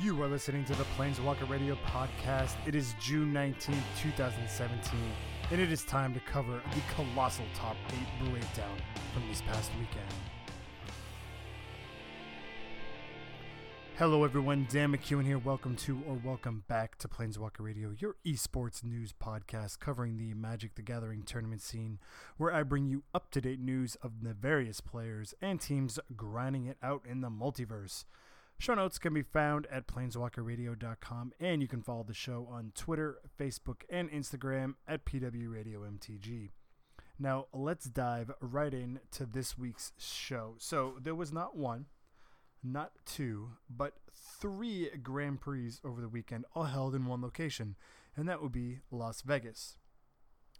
You 0.00 0.22
are 0.22 0.28
listening 0.28 0.64
to 0.66 0.74
the 0.76 0.84
Planeswalker 0.96 1.48
Radio 1.48 1.76
podcast. 1.86 2.54
It 2.66 2.76
is 2.76 2.94
June 3.00 3.32
19th, 3.32 3.82
2017, 4.00 5.00
and 5.50 5.60
it 5.60 5.72
is 5.72 5.82
time 5.82 6.14
to 6.14 6.20
cover 6.20 6.62
the 6.72 6.80
colossal 6.94 7.44
top 7.52 7.74
8 8.22 8.30
breakdown 8.30 8.78
from 9.12 9.26
this 9.28 9.40
past 9.40 9.72
weekend. 9.76 10.06
Hello, 13.96 14.22
everyone. 14.22 14.68
Dan 14.70 14.92
McEwen 14.92 15.24
here. 15.24 15.38
Welcome 15.38 15.74
to 15.76 16.00
or 16.06 16.14
welcome 16.22 16.62
back 16.68 16.96
to 16.98 17.08
Planeswalker 17.08 17.58
Radio, 17.58 17.92
your 17.98 18.14
esports 18.24 18.84
news 18.84 19.12
podcast 19.20 19.80
covering 19.80 20.16
the 20.16 20.32
Magic 20.32 20.76
the 20.76 20.82
Gathering 20.82 21.24
tournament 21.24 21.60
scene, 21.60 21.98
where 22.36 22.54
I 22.54 22.62
bring 22.62 22.86
you 22.86 23.02
up 23.12 23.32
to 23.32 23.40
date 23.40 23.58
news 23.58 23.96
of 23.96 24.22
the 24.22 24.32
various 24.32 24.80
players 24.80 25.34
and 25.42 25.60
teams 25.60 25.98
grinding 26.14 26.66
it 26.66 26.76
out 26.84 27.02
in 27.04 27.20
the 27.20 27.30
multiverse. 27.30 28.04
Show 28.60 28.74
notes 28.74 28.98
can 28.98 29.14
be 29.14 29.22
found 29.22 29.68
at 29.70 29.86
planeswalkerradio.com, 29.86 31.32
and 31.38 31.62
you 31.62 31.68
can 31.68 31.80
follow 31.80 32.02
the 32.02 32.12
show 32.12 32.48
on 32.50 32.72
Twitter, 32.74 33.18
Facebook, 33.38 33.82
and 33.88 34.10
Instagram 34.10 34.74
at 34.86 35.04
PWRadioMTG. 35.04 36.50
Now, 37.20 37.46
let's 37.52 37.84
dive 37.86 38.32
right 38.40 38.74
in 38.74 38.98
to 39.12 39.26
this 39.26 39.56
week's 39.56 39.92
show. 39.96 40.56
So, 40.58 40.96
there 41.00 41.14
was 41.14 41.32
not 41.32 41.56
one, 41.56 41.86
not 42.60 42.90
two, 43.06 43.50
but 43.70 43.94
three 44.12 44.90
Grand 45.04 45.40
Prix 45.40 45.74
over 45.84 46.00
the 46.00 46.08
weekend, 46.08 46.44
all 46.52 46.64
held 46.64 46.96
in 46.96 47.06
one 47.06 47.22
location, 47.22 47.76
and 48.16 48.28
that 48.28 48.42
would 48.42 48.52
be 48.52 48.80
Las 48.90 49.22
Vegas. 49.22 49.76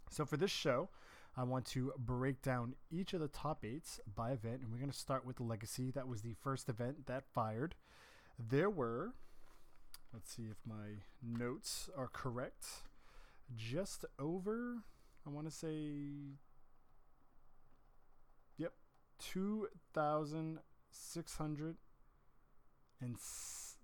So, 0.09 0.25
for 0.25 0.37
this 0.37 0.51
show, 0.51 0.89
I 1.35 1.43
want 1.43 1.65
to 1.67 1.93
break 1.97 2.41
down 2.41 2.75
each 2.89 3.13
of 3.13 3.19
the 3.19 3.27
top 3.27 3.65
eights 3.65 3.99
by 4.15 4.31
event, 4.31 4.61
and 4.61 4.71
we're 4.71 4.79
going 4.79 4.91
to 4.91 4.97
start 4.97 5.25
with 5.25 5.35
the 5.35 5.43
Legacy. 5.43 5.91
That 5.91 6.07
was 6.07 6.21
the 6.21 6.35
first 6.41 6.69
event 6.69 7.07
that 7.07 7.25
fired. 7.33 7.75
There 8.39 8.69
were, 8.69 9.15
let's 10.13 10.31
see 10.33 10.43
if 10.43 10.57
my 10.65 11.03
notes 11.21 11.89
are 11.97 12.07
correct, 12.07 12.83
just 13.53 14.05
over, 14.17 14.85
I 15.27 15.29
want 15.29 15.47
to 15.47 15.51
say, 15.51 16.37
yep, 18.57 18.71
2,600 19.19 21.75
and 23.01 23.17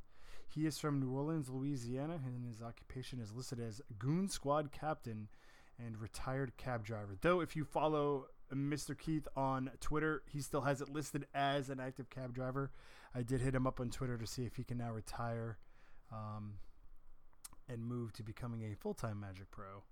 He 0.46 0.66
is 0.66 0.78
from 0.78 1.00
New 1.00 1.12
Orleans, 1.12 1.48
Louisiana, 1.48 2.20
and 2.22 2.44
his 2.44 2.60
occupation 2.60 3.20
is 3.20 3.32
listed 3.32 3.58
as 3.58 3.80
Goon 3.98 4.28
Squad 4.28 4.70
Captain 4.70 5.28
and 5.78 5.98
retired 5.98 6.58
cab 6.58 6.84
driver. 6.84 7.16
Though, 7.18 7.40
if 7.40 7.56
you 7.56 7.64
follow 7.64 8.26
Mr. 8.54 8.96
Keith 8.96 9.28
on 9.36 9.70
Twitter. 9.80 10.22
He 10.26 10.40
still 10.40 10.62
has 10.62 10.80
it 10.80 10.88
listed 10.88 11.26
as 11.34 11.70
an 11.70 11.80
active 11.80 12.10
cab 12.10 12.34
driver. 12.34 12.70
I 13.14 13.22
did 13.22 13.40
hit 13.40 13.54
him 13.54 13.66
up 13.66 13.80
on 13.80 13.90
Twitter 13.90 14.18
to 14.18 14.26
see 14.26 14.44
if 14.44 14.56
he 14.56 14.64
can 14.64 14.78
now 14.78 14.92
retire 14.92 15.58
um, 16.12 16.54
and 17.68 17.84
moved 17.84 18.16
to 18.16 18.22
becoming 18.22 18.62
a 18.64 18.76
full 18.76 18.94
time 18.94 19.20
Magic 19.20 19.50
Pro. 19.50 19.84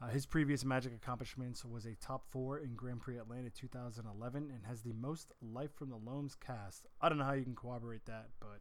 Uh, 0.00 0.08
his 0.08 0.26
previous 0.26 0.64
Magic 0.64 0.92
accomplishments 0.94 1.64
was 1.64 1.86
a 1.86 1.94
top 1.94 2.26
four 2.30 2.58
in 2.58 2.74
Grand 2.74 3.00
Prix 3.00 3.16
Atlanta 3.16 3.48
2011 3.48 4.50
and 4.54 4.66
has 4.66 4.82
the 4.82 4.92
most 4.92 5.32
Life 5.40 5.74
from 5.74 5.88
the 5.88 5.96
Loams 5.96 6.34
cast. 6.34 6.86
I 7.00 7.08
don't 7.08 7.16
know 7.16 7.24
how 7.24 7.32
you 7.32 7.44
can 7.44 7.54
corroborate 7.54 8.04
that, 8.04 8.28
but 8.38 8.60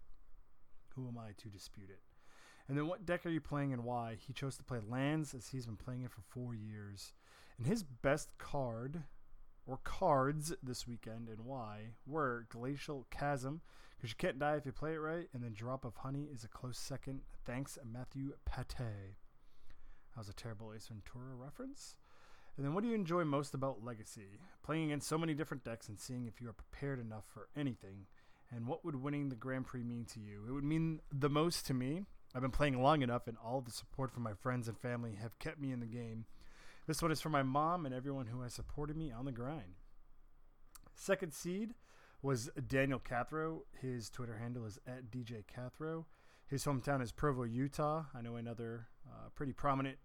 who 0.95 1.07
am 1.07 1.17
I 1.17 1.31
to 1.37 1.49
dispute 1.49 1.89
it? 1.89 1.99
And 2.67 2.77
then 2.77 2.87
what 2.87 3.05
deck 3.05 3.25
are 3.25 3.29
you 3.29 3.41
playing 3.41 3.73
and 3.73 3.83
why? 3.83 4.17
He 4.19 4.33
chose 4.33 4.55
to 4.57 4.63
play 4.63 4.79
lands 4.87 5.33
as 5.33 5.49
he's 5.49 5.65
been 5.65 5.75
playing 5.75 6.03
it 6.03 6.11
for 6.11 6.21
four 6.21 6.55
years. 6.55 7.13
And 7.57 7.67
his 7.67 7.83
best 7.83 8.37
card 8.37 9.03
or 9.67 9.79
cards 9.83 10.53
this 10.63 10.87
weekend 10.87 11.27
and 11.27 11.41
why 11.41 11.95
were 12.05 12.47
Glacial 12.49 13.07
Chasm, 13.11 13.61
because 14.05 14.11
you 14.11 14.27
can't 14.27 14.39
die 14.39 14.55
if 14.55 14.67
you 14.67 14.71
play 14.71 14.93
it 14.93 14.97
right, 14.97 15.27
and 15.33 15.43
then 15.43 15.53
Drop 15.53 15.83
of 15.83 15.95
Honey 15.95 16.27
is 16.31 16.43
a 16.43 16.47
close 16.47 16.77
second. 16.77 17.21
Thanks, 17.43 17.79
Matthew 17.91 18.33
Pate. 18.45 18.77
That 18.77 20.17
was 20.19 20.29
a 20.29 20.33
terrible 20.33 20.71
Ace 20.75 20.85
Ventura 20.85 21.33
reference. 21.33 21.95
And 22.55 22.63
then, 22.63 22.75
what 22.75 22.83
do 22.83 22.89
you 22.89 22.93
enjoy 22.93 23.23
most 23.23 23.55
about 23.55 23.83
Legacy? 23.83 24.39
Playing 24.63 24.85
against 24.85 25.07
so 25.07 25.17
many 25.17 25.33
different 25.33 25.63
decks 25.63 25.89
and 25.89 25.99
seeing 25.99 26.27
if 26.27 26.39
you 26.39 26.47
are 26.49 26.53
prepared 26.53 26.99
enough 26.99 27.23
for 27.33 27.47
anything. 27.57 28.05
And 28.51 28.67
what 28.67 28.85
would 28.85 29.01
winning 29.01 29.29
the 29.29 29.35
Grand 29.35 29.65
Prix 29.65 29.83
mean 29.83 30.05
to 30.13 30.19
you? 30.19 30.43
It 30.47 30.51
would 30.51 30.63
mean 30.63 31.01
the 31.11 31.29
most 31.29 31.65
to 31.65 31.73
me. 31.73 32.03
I've 32.35 32.43
been 32.43 32.51
playing 32.51 32.79
long 32.79 33.01
enough, 33.01 33.27
and 33.27 33.37
all 33.43 33.61
the 33.61 33.71
support 33.71 34.11
from 34.11 34.21
my 34.21 34.33
friends 34.33 34.67
and 34.67 34.77
family 34.77 35.17
have 35.19 35.39
kept 35.39 35.59
me 35.59 35.71
in 35.71 35.79
the 35.79 35.87
game 35.87 36.25
this 36.87 37.01
one 37.01 37.11
is 37.11 37.21
for 37.21 37.29
my 37.29 37.41
mom 37.41 37.85
and 37.85 37.95
everyone 37.95 38.27
who 38.27 38.41
has 38.41 38.53
supported 38.53 38.95
me 38.95 39.11
on 39.11 39.25
the 39.25 39.31
grind. 39.31 39.79
Second 40.93 41.33
seed 41.33 41.73
was 42.21 42.49
Daniel 42.67 42.99
Cathro. 42.99 43.61
His 43.81 44.09
Twitter 44.09 44.37
handle 44.37 44.65
is 44.65 44.79
at 44.87 45.11
DJ 45.11 45.43
Cathro. 45.45 46.05
His 46.47 46.63
hometown 46.65 47.01
is 47.01 47.11
Provo, 47.11 47.43
Utah. 47.43 48.05
I 48.13 48.21
know 48.21 48.35
another 48.35 48.87
uh, 49.07 49.29
pretty 49.33 49.53
prominent 49.53 49.97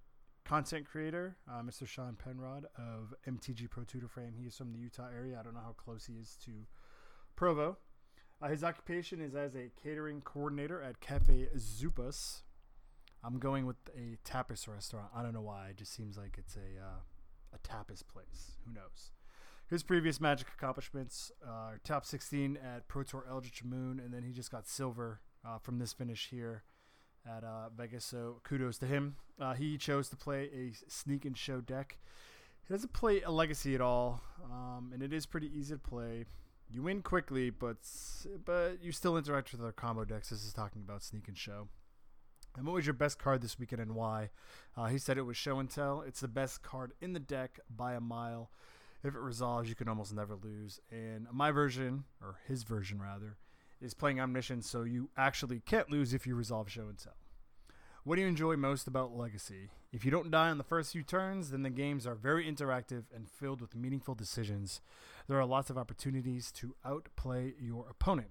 content 0.44 0.86
creator, 0.86 1.36
uh, 1.48 1.62
Mr. 1.62 1.86
Sean 1.86 2.16
Penrod 2.16 2.66
of 2.76 3.14
MTG 3.28 3.68
Pro 3.70 3.84
Tutor 3.84 4.08
Frame. 4.08 4.34
He 4.38 4.46
is 4.46 4.56
from 4.56 4.72
the 4.72 4.78
Utah 4.78 5.08
area. 5.14 5.38
I 5.38 5.42
don't 5.42 5.54
know 5.54 5.60
how 5.60 5.74
close 5.76 6.06
he 6.06 6.14
is 6.14 6.36
to 6.44 6.50
Provo. 7.36 7.76
Uh, 8.42 8.48
his 8.48 8.64
occupation 8.64 9.20
is 9.20 9.34
as 9.34 9.54
a 9.54 9.70
catering 9.82 10.22
coordinator 10.22 10.82
at 10.82 11.00
Cafe 11.00 11.48
Zupas. 11.56 12.42
I'm 13.22 13.38
going 13.38 13.66
with 13.66 13.76
a 13.94 14.16
tapas 14.26 14.66
restaurant. 14.66 15.08
I 15.14 15.22
don't 15.22 15.34
know 15.34 15.42
why. 15.42 15.68
It 15.70 15.76
just 15.76 15.92
seems 15.92 16.16
like 16.16 16.36
it's 16.38 16.56
a 16.56 16.82
uh, 16.82 17.00
a 17.52 17.58
tapas 17.58 18.02
place. 18.06 18.56
Who 18.64 18.72
knows? 18.72 19.10
His 19.70 19.84
previous 19.84 20.20
Magic 20.20 20.48
accomplishments 20.48 21.30
are 21.46 21.78
top 21.84 22.04
16 22.04 22.56
at 22.56 22.88
Pro 22.88 23.04
Tour 23.04 23.24
Eldritch 23.30 23.62
Moon, 23.62 24.00
and 24.00 24.12
then 24.12 24.24
he 24.24 24.32
just 24.32 24.50
got 24.50 24.66
silver 24.66 25.20
uh, 25.46 25.58
from 25.58 25.78
this 25.78 25.92
finish 25.92 26.28
here 26.28 26.64
at 27.24 27.44
uh, 27.44 27.68
Vegas. 27.76 28.04
So 28.04 28.40
kudos 28.42 28.78
to 28.78 28.86
him. 28.86 29.14
Uh, 29.40 29.54
he 29.54 29.78
chose 29.78 30.08
to 30.08 30.16
play 30.16 30.50
a 30.52 30.72
sneak 30.88 31.24
and 31.24 31.38
show 31.38 31.60
deck. 31.60 31.98
He 32.66 32.74
doesn't 32.74 32.92
play 32.92 33.22
a 33.22 33.30
legacy 33.30 33.76
at 33.76 33.80
all, 33.80 34.20
um, 34.44 34.90
and 34.92 35.04
it 35.04 35.12
is 35.12 35.24
pretty 35.24 35.52
easy 35.56 35.74
to 35.74 35.78
play. 35.78 36.24
You 36.68 36.82
win 36.82 37.00
quickly, 37.00 37.50
but 37.50 37.76
but 38.44 38.78
you 38.82 38.90
still 38.90 39.16
interact 39.16 39.52
with 39.52 39.60
other 39.60 39.70
combo 39.70 40.04
decks. 40.04 40.30
This 40.30 40.44
is 40.44 40.52
talking 40.52 40.82
about 40.84 41.04
sneak 41.04 41.28
and 41.28 41.38
show. 41.38 41.68
And 42.56 42.66
what 42.66 42.74
was 42.74 42.86
your 42.86 42.94
best 42.94 43.20
card 43.20 43.40
this 43.40 43.56
weekend 43.56 43.80
and 43.80 43.94
why? 43.94 44.30
Uh, 44.76 44.86
he 44.86 44.98
said 44.98 45.16
it 45.16 45.22
was 45.22 45.36
Show 45.36 45.60
and 45.60 45.70
Tell. 45.70 46.00
It's 46.00 46.18
the 46.18 46.26
best 46.26 46.64
card 46.64 46.90
in 47.00 47.12
the 47.12 47.20
deck 47.20 47.60
by 47.70 47.94
a 47.94 48.00
mile. 48.00 48.50
If 49.02 49.14
it 49.14 49.20
resolves, 49.20 49.68
you 49.68 49.74
can 49.74 49.88
almost 49.88 50.14
never 50.14 50.36
lose. 50.36 50.80
And 50.90 51.26
my 51.32 51.50
version, 51.50 52.04
or 52.20 52.36
his 52.46 52.62
version 52.64 53.00
rather, 53.00 53.36
is 53.80 53.94
playing 53.94 54.20
Omniscience, 54.20 54.68
so 54.68 54.82
you 54.82 55.10
actually 55.16 55.60
can't 55.60 55.90
lose 55.90 56.12
if 56.12 56.26
you 56.26 56.34
resolve 56.34 56.70
Show 56.70 56.88
and 56.88 56.98
Tell. 56.98 57.16
What 58.04 58.16
do 58.16 58.22
you 58.22 58.28
enjoy 58.28 58.56
most 58.56 58.86
about 58.86 59.16
Legacy? 59.16 59.70
If 59.92 60.04
you 60.04 60.10
don't 60.10 60.30
die 60.30 60.50
on 60.50 60.58
the 60.58 60.64
first 60.64 60.92
few 60.92 61.02
turns, 61.02 61.50
then 61.50 61.62
the 61.62 61.70
games 61.70 62.06
are 62.06 62.14
very 62.14 62.50
interactive 62.50 63.04
and 63.14 63.28
filled 63.28 63.60
with 63.60 63.76
meaningful 63.76 64.14
decisions. 64.14 64.80
There 65.28 65.38
are 65.38 65.46
lots 65.46 65.70
of 65.70 65.78
opportunities 65.78 66.50
to 66.52 66.74
outplay 66.84 67.54
your 67.60 67.86
opponent. 67.88 68.30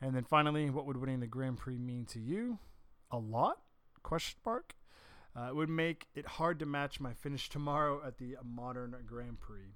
And 0.00 0.14
then 0.14 0.24
finally, 0.24 0.68
what 0.70 0.86
would 0.86 0.96
winning 0.96 1.20
the 1.20 1.26
Grand 1.26 1.58
Prix 1.58 1.78
mean 1.78 2.06
to 2.06 2.18
you? 2.18 2.58
a 3.10 3.18
lot? 3.18 3.58
Question 4.02 4.38
mark. 4.44 4.74
Uh, 5.36 5.48
it 5.48 5.54
would 5.54 5.68
make 5.68 6.08
it 6.14 6.26
hard 6.26 6.58
to 6.58 6.66
match 6.66 7.00
my 7.00 7.12
finish 7.12 7.48
tomorrow 7.48 8.00
at 8.04 8.18
the 8.18 8.36
Modern 8.44 8.96
Grand 9.06 9.40
Prix. 9.40 9.74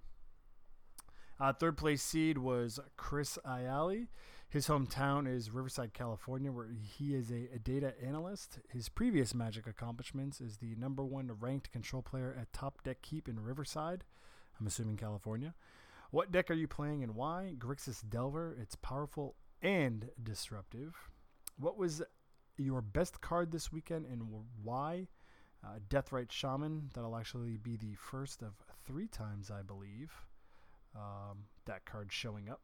Uh, 1.38 1.52
third 1.52 1.76
place 1.76 2.02
seed 2.02 2.38
was 2.38 2.80
Chris 2.96 3.38
Ayali. 3.46 4.08
His 4.48 4.68
hometown 4.68 5.32
is 5.32 5.50
Riverside, 5.50 5.92
California, 5.94 6.52
where 6.52 6.68
he 6.80 7.14
is 7.14 7.30
a, 7.30 7.48
a, 7.54 7.58
data 7.58 7.94
analyst. 8.04 8.60
His 8.68 8.88
previous 8.88 9.34
Magic 9.34 9.66
accomplishments 9.66 10.40
is 10.40 10.58
the 10.58 10.76
number 10.76 11.04
one 11.04 11.30
ranked 11.40 11.72
control 11.72 12.02
player 12.02 12.36
at 12.40 12.52
Top 12.52 12.82
Deck 12.84 13.02
Keep 13.02 13.28
in 13.28 13.40
Riverside. 13.40 14.04
I'm 14.60 14.66
assuming 14.66 14.96
California. 14.96 15.54
What 16.12 16.30
deck 16.30 16.52
are 16.52 16.54
you 16.54 16.68
playing 16.68 17.02
and 17.02 17.16
why? 17.16 17.54
Grixis 17.58 18.08
Delver. 18.08 18.56
It's 18.60 18.76
powerful 18.76 19.34
and 19.60 20.10
disruptive. 20.22 20.94
What 21.58 21.76
was 21.76 22.02
your 22.56 22.80
best 22.80 23.20
card 23.20 23.50
this 23.50 23.72
weekend 23.72 24.06
and 24.06 24.22
why. 24.62 25.08
Uh, 25.64 25.78
Deathrite 25.88 26.30
Shaman, 26.30 26.90
that'll 26.94 27.16
actually 27.16 27.56
be 27.56 27.76
the 27.76 27.94
first 27.94 28.42
of 28.42 28.52
three 28.86 29.06
times, 29.06 29.50
I 29.50 29.62
believe, 29.62 30.12
um, 30.94 31.44
that 31.64 31.86
card 31.86 32.12
showing 32.12 32.50
up. 32.50 32.60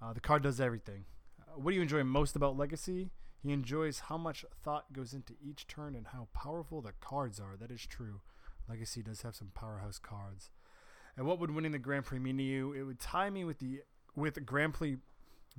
Uh, 0.00 0.12
the 0.12 0.20
card 0.20 0.42
does 0.42 0.60
everything. 0.60 1.04
Uh, 1.40 1.58
what 1.58 1.72
do 1.72 1.76
you 1.76 1.82
enjoy 1.82 2.04
most 2.04 2.36
about 2.36 2.56
Legacy? 2.56 3.10
He 3.42 3.52
enjoys 3.52 4.00
how 4.00 4.18
much 4.18 4.44
thought 4.62 4.92
goes 4.92 5.12
into 5.12 5.34
each 5.44 5.66
turn 5.66 5.94
and 5.94 6.08
how 6.08 6.28
powerful 6.32 6.80
the 6.80 6.92
cards 7.00 7.40
are. 7.40 7.56
That 7.56 7.70
is 7.70 7.86
true. 7.86 8.20
Legacy 8.68 9.02
does 9.02 9.22
have 9.22 9.34
some 9.34 9.50
powerhouse 9.54 9.98
cards. 9.98 10.50
And 11.16 11.26
what 11.26 11.40
would 11.40 11.50
winning 11.50 11.72
the 11.72 11.78
Grand 11.78 12.04
Prix 12.04 12.18
mean 12.18 12.36
to 12.36 12.42
you? 12.42 12.72
It 12.72 12.82
would 12.82 13.00
tie 13.00 13.30
me 13.30 13.44
with 13.44 13.58
the 13.58 13.82
with 14.14 14.44
Grand 14.44 14.74
Prix 14.74 14.98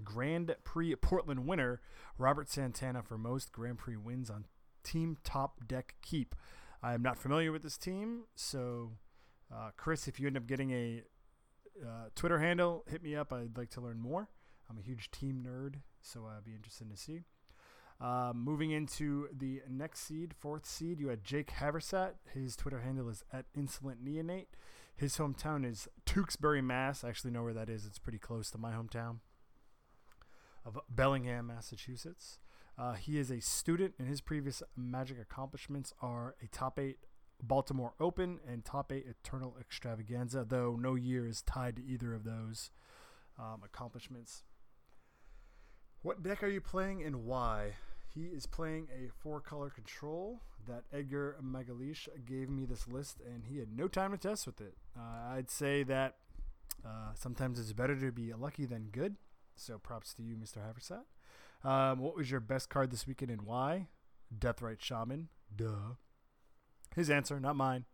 Grand 0.03 0.55
Prix 0.63 0.95
Portland 0.95 1.45
winner 1.45 1.81
Robert 2.17 2.49
Santana 2.49 3.01
for 3.01 3.17
most 3.17 3.51
Grand 3.51 3.77
Prix 3.77 3.97
wins 3.97 4.29
on 4.29 4.45
Team 4.83 5.17
Top 5.23 5.67
Deck 5.67 5.95
Keep. 6.01 6.35
I 6.81 6.93
am 6.93 7.01
not 7.01 7.17
familiar 7.17 7.51
with 7.51 7.61
this 7.61 7.77
team, 7.77 8.21
so 8.35 8.91
uh, 9.53 9.71
Chris, 9.75 10.07
if 10.07 10.19
you 10.19 10.27
end 10.27 10.37
up 10.37 10.47
getting 10.47 10.71
a 10.71 11.03
uh, 11.83 12.09
Twitter 12.15 12.39
handle, 12.39 12.85
hit 12.89 13.03
me 13.03 13.15
up. 13.15 13.33
I'd 13.33 13.57
like 13.57 13.69
to 13.71 13.81
learn 13.81 13.99
more. 13.99 14.29
I'm 14.69 14.77
a 14.77 14.81
huge 14.81 15.11
team 15.11 15.43
nerd, 15.45 15.81
so 16.01 16.25
I'd 16.25 16.45
be 16.45 16.53
interested 16.53 16.89
to 16.89 16.95
see. 16.95 17.23
Uh, 17.99 18.31
moving 18.33 18.71
into 18.71 19.27
the 19.35 19.61
next 19.69 20.01
seed, 20.01 20.33
fourth 20.37 20.65
seed, 20.65 21.01
you 21.01 21.09
had 21.09 21.23
Jake 21.23 21.51
Haversat. 21.59 22.13
His 22.33 22.55
Twitter 22.55 22.79
handle 22.79 23.09
is 23.09 23.23
at 23.33 23.45
Insolent 23.53 24.03
Neonate. 24.03 24.47
His 24.95 25.17
hometown 25.17 25.65
is 25.69 25.87
Tewksbury, 26.05 26.61
Mass. 26.61 27.03
I 27.03 27.09
actually 27.09 27.31
know 27.31 27.43
where 27.43 27.53
that 27.53 27.69
is. 27.69 27.85
It's 27.85 27.99
pretty 27.99 28.19
close 28.19 28.49
to 28.51 28.57
my 28.57 28.71
hometown 28.71 29.17
of 30.65 30.79
Bellingham, 30.89 31.47
Massachusetts. 31.47 32.37
Uh, 32.79 32.93
he 32.93 33.17
is 33.17 33.29
a 33.29 33.41
student, 33.41 33.93
and 33.99 34.07
his 34.07 34.21
previous 34.21 34.63
Magic 34.77 35.17
accomplishments 35.19 35.93
are 36.01 36.35
a 36.41 36.47
top 36.47 36.79
eight 36.79 36.99
Baltimore 37.43 37.93
Open 37.99 38.39
and 38.47 38.63
top 38.63 38.91
eight 38.93 39.05
Eternal 39.05 39.57
Extravaganza, 39.59 40.45
though 40.47 40.77
no 40.79 40.95
year 40.95 41.27
is 41.27 41.41
tied 41.41 41.75
to 41.75 41.83
either 41.83 42.13
of 42.13 42.23
those 42.23 42.71
um, 43.37 43.61
accomplishments. 43.65 44.43
What 46.01 46.23
deck 46.23 46.41
are 46.41 46.47
you 46.47 46.61
playing 46.61 47.03
and 47.03 47.25
why? 47.25 47.75
He 48.13 48.27
is 48.27 48.45
playing 48.45 48.87
a 48.93 49.11
four 49.21 49.41
color 49.41 49.69
control 49.69 50.41
that 50.67 50.83
Edgar 50.93 51.37
Magalhaes 51.43 52.07
gave 52.25 52.49
me 52.49 52.65
this 52.65 52.87
list, 52.87 53.17
and 53.19 53.43
he 53.45 53.57
had 53.57 53.75
no 53.75 53.89
time 53.89 54.11
to 54.11 54.17
test 54.17 54.45
with 54.45 54.61
it. 54.61 54.75
Uh, 54.97 55.33
I'd 55.33 55.49
say 55.49 55.83
that 55.83 56.15
uh, 56.85 57.13
sometimes 57.13 57.59
it's 57.59 57.73
better 57.73 57.95
to 57.99 58.11
be 58.11 58.33
lucky 58.33 58.65
than 58.65 58.87
good. 58.91 59.17
So 59.57 59.77
props 59.77 60.13
to 60.13 60.23
you, 60.23 60.35
Mr. 60.37 60.59
Haversat. 60.59 61.03
Um, 61.63 61.99
what 61.99 62.15
was 62.15 62.31
your 62.31 62.39
best 62.39 62.69
card 62.69 62.91
this 62.91 63.05
weekend 63.05 63.31
and 63.31 63.41
why? 63.41 63.87
Deathrite 64.37 64.81
Shaman. 64.81 65.29
Duh. 65.55 65.95
His 66.95 67.09
answer, 67.09 67.39
not 67.39 67.55
mine. 67.55 67.85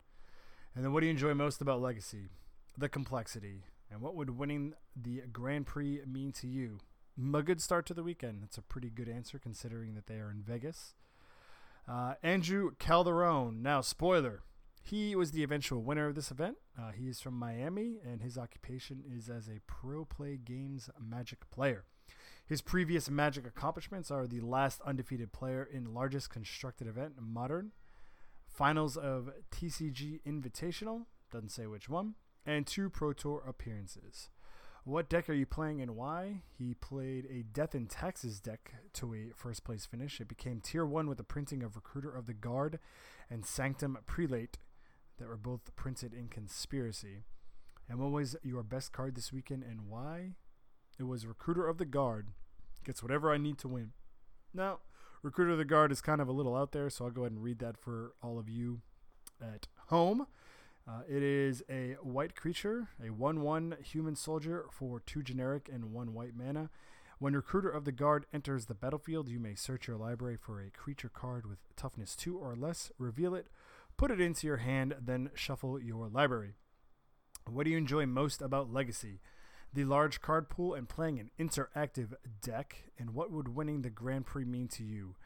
And 0.74 0.84
then 0.84 0.92
what 0.92 1.00
do 1.00 1.06
you 1.06 1.12
enjoy 1.12 1.34
most 1.34 1.60
about 1.60 1.80
Legacy? 1.80 2.28
The 2.76 2.88
complexity. 2.88 3.64
And 3.90 4.00
what 4.00 4.14
would 4.14 4.30
winning 4.30 4.74
the 4.94 5.22
Grand 5.32 5.66
Prix 5.66 6.00
mean 6.06 6.32
to 6.32 6.46
you? 6.46 6.78
A 7.34 7.42
good 7.42 7.62
start 7.62 7.86
to 7.86 7.94
the 7.94 8.02
weekend. 8.02 8.42
That's 8.42 8.58
a 8.58 8.62
pretty 8.62 8.90
good 8.90 9.08
answer 9.08 9.38
considering 9.38 9.94
that 9.94 10.06
they 10.06 10.16
are 10.16 10.30
in 10.30 10.42
Vegas. 10.42 10.94
Uh, 11.88 12.14
Andrew 12.22 12.72
Calderon. 12.78 13.62
Now, 13.62 13.80
spoiler. 13.80 14.42
He 14.82 15.16
was 15.16 15.32
the 15.32 15.42
eventual 15.42 15.82
winner 15.82 16.06
of 16.08 16.14
this 16.14 16.30
event. 16.30 16.58
Uh, 16.78 16.92
he 16.92 17.08
is 17.08 17.20
from 17.20 17.34
Miami, 17.34 17.98
and 18.04 18.22
his 18.22 18.38
occupation 18.38 19.02
is 19.10 19.28
as 19.28 19.48
a 19.48 19.60
pro 19.66 20.04
play 20.04 20.36
games 20.36 20.90
Magic 21.00 21.48
player. 21.50 21.84
His 22.46 22.62
previous 22.62 23.10
Magic 23.10 23.44
accomplishments 23.44 24.08
are 24.08 24.28
the 24.28 24.40
last 24.40 24.80
undefeated 24.82 25.32
player 25.32 25.64
in 25.64 25.92
largest 25.92 26.30
constructed 26.30 26.86
event 26.86 27.14
Modern, 27.20 27.72
finals 28.46 28.96
of 28.96 29.30
TCG 29.50 30.20
Invitational, 30.24 31.06
doesn't 31.32 31.48
say 31.48 31.66
which 31.66 31.88
one, 31.88 32.14
and 32.46 32.64
two 32.64 32.88
Pro 32.88 33.12
Tour 33.12 33.42
appearances. 33.44 34.30
What 34.84 35.08
deck 35.08 35.28
are 35.28 35.34
you 35.34 35.44
playing 35.44 35.82
and 35.82 35.96
why? 35.96 36.42
He 36.56 36.74
played 36.74 37.26
a 37.26 37.42
Death 37.42 37.74
and 37.74 37.90
Taxes 37.90 38.38
deck 38.38 38.74
to 38.92 39.12
a 39.12 39.32
first 39.34 39.64
place 39.64 39.84
finish. 39.84 40.20
It 40.20 40.28
became 40.28 40.60
tier 40.60 40.86
1 40.86 41.08
with 41.08 41.18
the 41.18 41.24
printing 41.24 41.64
of 41.64 41.74
Recruiter 41.74 42.14
of 42.14 42.26
the 42.26 42.32
Guard 42.32 42.78
and 43.28 43.44
Sanctum 43.44 43.98
Prelate 44.06 44.58
that 45.18 45.26
were 45.26 45.36
both 45.36 45.74
printed 45.74 46.14
in 46.14 46.28
Conspiracy. 46.28 47.24
And 47.88 47.98
what 47.98 48.12
was 48.12 48.36
your 48.44 48.62
best 48.62 48.92
card 48.92 49.16
this 49.16 49.32
weekend 49.32 49.64
and 49.64 49.88
why? 49.88 50.34
It 50.98 51.04
was 51.04 51.26
Recruiter 51.26 51.68
of 51.68 51.78
the 51.78 51.84
Guard. 51.84 52.28
Gets 52.84 53.02
whatever 53.02 53.32
I 53.32 53.38
need 53.38 53.58
to 53.58 53.68
win. 53.68 53.92
Now, 54.54 54.78
Recruiter 55.22 55.52
of 55.52 55.58
the 55.58 55.64
Guard 55.64 55.92
is 55.92 56.00
kind 56.00 56.20
of 56.20 56.28
a 56.28 56.32
little 56.32 56.56
out 56.56 56.72
there, 56.72 56.88
so 56.88 57.04
I'll 57.04 57.10
go 57.10 57.22
ahead 57.22 57.32
and 57.32 57.42
read 57.42 57.58
that 57.58 57.76
for 57.76 58.14
all 58.22 58.38
of 58.38 58.48
you 58.48 58.80
at 59.40 59.66
home. 59.88 60.26
Uh, 60.88 61.00
it 61.08 61.22
is 61.22 61.64
a 61.68 61.96
white 62.00 62.36
creature, 62.36 62.88
a 63.04 63.10
1 63.10 63.40
1 63.40 63.76
human 63.82 64.14
soldier 64.14 64.66
for 64.70 65.00
2 65.00 65.22
generic 65.22 65.68
and 65.72 65.92
1 65.92 66.14
white 66.14 66.34
mana. 66.36 66.70
When 67.18 67.34
Recruiter 67.34 67.70
of 67.70 67.84
the 67.84 67.92
Guard 67.92 68.26
enters 68.32 68.66
the 68.66 68.74
battlefield, 68.74 69.28
you 69.28 69.40
may 69.40 69.54
search 69.54 69.88
your 69.88 69.96
library 69.96 70.36
for 70.36 70.60
a 70.60 70.70
creature 70.70 71.08
card 71.08 71.46
with 71.46 71.58
toughness 71.74 72.14
2 72.14 72.38
or 72.38 72.54
less, 72.54 72.92
reveal 72.98 73.34
it, 73.34 73.48
put 73.96 74.10
it 74.10 74.20
into 74.20 74.46
your 74.46 74.58
hand, 74.58 74.94
then 75.00 75.30
shuffle 75.34 75.80
your 75.80 76.08
library. 76.08 76.52
What 77.50 77.64
do 77.64 77.70
you 77.70 77.78
enjoy 77.78 78.06
most 78.06 78.40
about 78.40 78.72
Legacy? 78.72 79.20
The 79.76 79.84
large 79.84 80.22
card 80.22 80.48
pool 80.48 80.72
and 80.72 80.88
playing 80.88 81.18
an 81.18 81.30
interactive 81.38 82.14
deck, 82.40 82.84
and 82.98 83.10
what 83.10 83.30
would 83.30 83.54
winning 83.54 83.82
the 83.82 83.90
Grand 83.90 84.24
Prix 84.24 84.46
mean 84.46 84.68
to 84.68 84.82
you? 84.82 85.16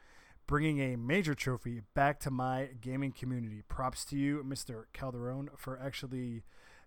Bringing 0.45 0.81
a 0.81 0.97
major 0.97 1.33
trophy 1.33 1.83
back 1.93 2.19
to 2.19 2.31
my 2.31 2.67
gaming 2.81 3.13
community. 3.13 3.63
Props 3.69 4.03
to 4.03 4.17
you, 4.17 4.43
Mr. 4.45 4.87
Calderon, 4.91 5.51
for 5.55 5.79
actually 5.81 6.43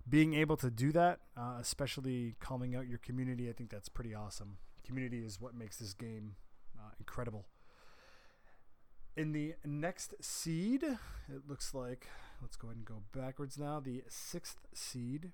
being 0.07 0.35
able 0.35 0.59
to 0.59 0.71
do 0.71 0.93
that, 0.93 1.21
uh, 1.39 1.57
especially 1.59 2.35
calling 2.39 2.77
out 2.77 2.87
your 2.87 2.99
community. 2.99 3.49
I 3.49 3.55
think 3.55 3.71
that's 3.71 3.89
pretty 3.89 4.15
awesome. 4.15 4.59
Community 4.87 5.25
is 5.25 5.41
what 5.41 5.55
makes 5.55 5.79
this 5.79 5.95
game 5.95 6.37
uh, 6.79 6.91
incredible. 6.99 7.47
In 9.17 9.33
the 9.33 9.55
next 9.65 10.13
seed, 10.23 10.83
it 10.83 11.49
looks 11.49 11.73
like, 11.73 12.09
let's 12.43 12.57
go 12.57 12.69
ahead 12.69 12.77
and 12.77 12.85
go 12.85 13.05
backwards 13.19 13.57
now. 13.57 13.81
The 13.81 14.03
sixth 14.07 14.59
seed. 14.75 15.33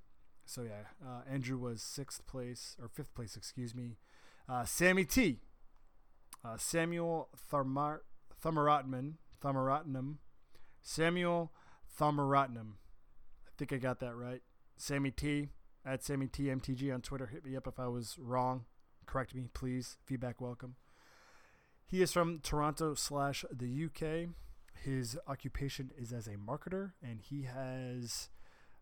So, 0.50 0.62
yeah, 0.62 1.06
uh, 1.06 1.20
Andrew 1.30 1.56
was 1.58 1.80
sixth 1.80 2.26
place, 2.26 2.76
or 2.82 2.88
fifth 2.88 3.14
place, 3.14 3.36
excuse 3.36 3.72
me. 3.72 3.98
Uh, 4.48 4.64
Sammy 4.64 5.04
T. 5.04 5.38
Uh, 6.44 6.56
Samuel 6.56 7.28
Thamar- 7.52 8.00
Tharmaratnam. 8.44 9.12
Tharmaratnam. 9.40 10.16
Samuel 10.82 11.52
Tharmaratnam. 11.96 12.72
I 13.46 13.50
think 13.58 13.72
I 13.72 13.76
got 13.76 14.00
that 14.00 14.16
right. 14.16 14.42
Sammy 14.76 15.12
T. 15.12 15.50
At 15.86 16.02
Sammy 16.02 16.26
T 16.26 16.46
MTG 16.46 16.92
on 16.92 17.00
Twitter. 17.00 17.26
Hit 17.26 17.44
me 17.44 17.54
up 17.54 17.68
if 17.68 17.78
I 17.78 17.86
was 17.86 18.16
wrong. 18.18 18.64
Correct 19.06 19.36
me, 19.36 19.46
please. 19.54 19.98
Feedback 20.04 20.40
welcome. 20.40 20.74
He 21.86 22.02
is 22.02 22.12
from 22.12 22.40
Toronto 22.40 22.94
slash 22.94 23.44
the 23.52 23.84
UK. 23.84 24.30
His 24.74 25.16
occupation 25.28 25.92
is 25.96 26.12
as 26.12 26.26
a 26.26 26.34
marketer, 26.34 26.94
and 27.00 27.20
he 27.20 27.42
has. 27.42 28.30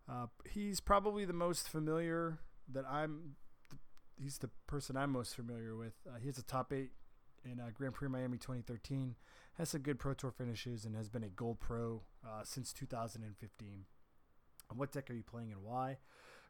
Uh, 0.09 0.27
he's 0.49 0.79
probably 0.79 1.25
the 1.25 1.33
most 1.33 1.69
familiar 1.69 2.39
that 2.71 2.85
I'm. 2.89 3.35
He's 4.21 4.39
the 4.39 4.49
person 4.67 4.97
I'm 4.97 5.11
most 5.11 5.35
familiar 5.35 5.75
with. 5.75 5.93
Uh, 6.07 6.17
he 6.19 6.27
has 6.27 6.37
a 6.37 6.43
top 6.43 6.73
eight 6.73 6.91
in 7.45 7.59
uh, 7.59 7.69
Grand 7.73 7.93
Prix 7.93 8.09
Miami 8.09 8.37
2013. 8.37 9.15
Has 9.57 9.69
some 9.69 9.81
good 9.81 9.99
Pro 9.99 10.13
Tour 10.13 10.31
finishes 10.31 10.85
and 10.85 10.95
has 10.95 11.09
been 11.09 11.23
a 11.23 11.29
Gold 11.29 11.59
Pro 11.59 12.01
uh, 12.25 12.41
since 12.43 12.73
2015. 12.73 13.85
And 14.69 14.79
what 14.79 14.91
deck 14.91 15.09
are 15.09 15.13
you 15.13 15.23
playing 15.23 15.51
and 15.51 15.63
why? 15.63 15.97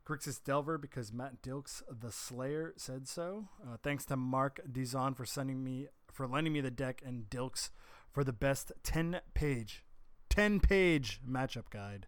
Grixis 0.08 0.44
Delver 0.44 0.78
because 0.78 1.14
Matt 1.14 1.42
Dilks, 1.44 1.84
the 1.88 2.12
Slayer, 2.12 2.74
said 2.78 3.08
so. 3.08 3.50
Uh, 3.64 3.78
thanks 3.84 4.06
to 4.06 4.18
Mark 4.18 4.60
Dizon 4.72 5.16
for 5.16 5.26
sending 5.26 5.64
me 5.64 5.88
for 6.12 6.28
lending 6.28 6.54
me 6.54 6.62
the 6.62 6.72
deck 6.72 7.02
and 7.06 7.30
Dilks 7.30 7.70
for 8.12 8.24
the 8.24 8.34
best 8.34 8.72
10 8.84 9.22
page 9.34 9.84
10 10.30 10.60
page 10.60 11.22
matchup 11.28 11.70
guide. 11.70 12.08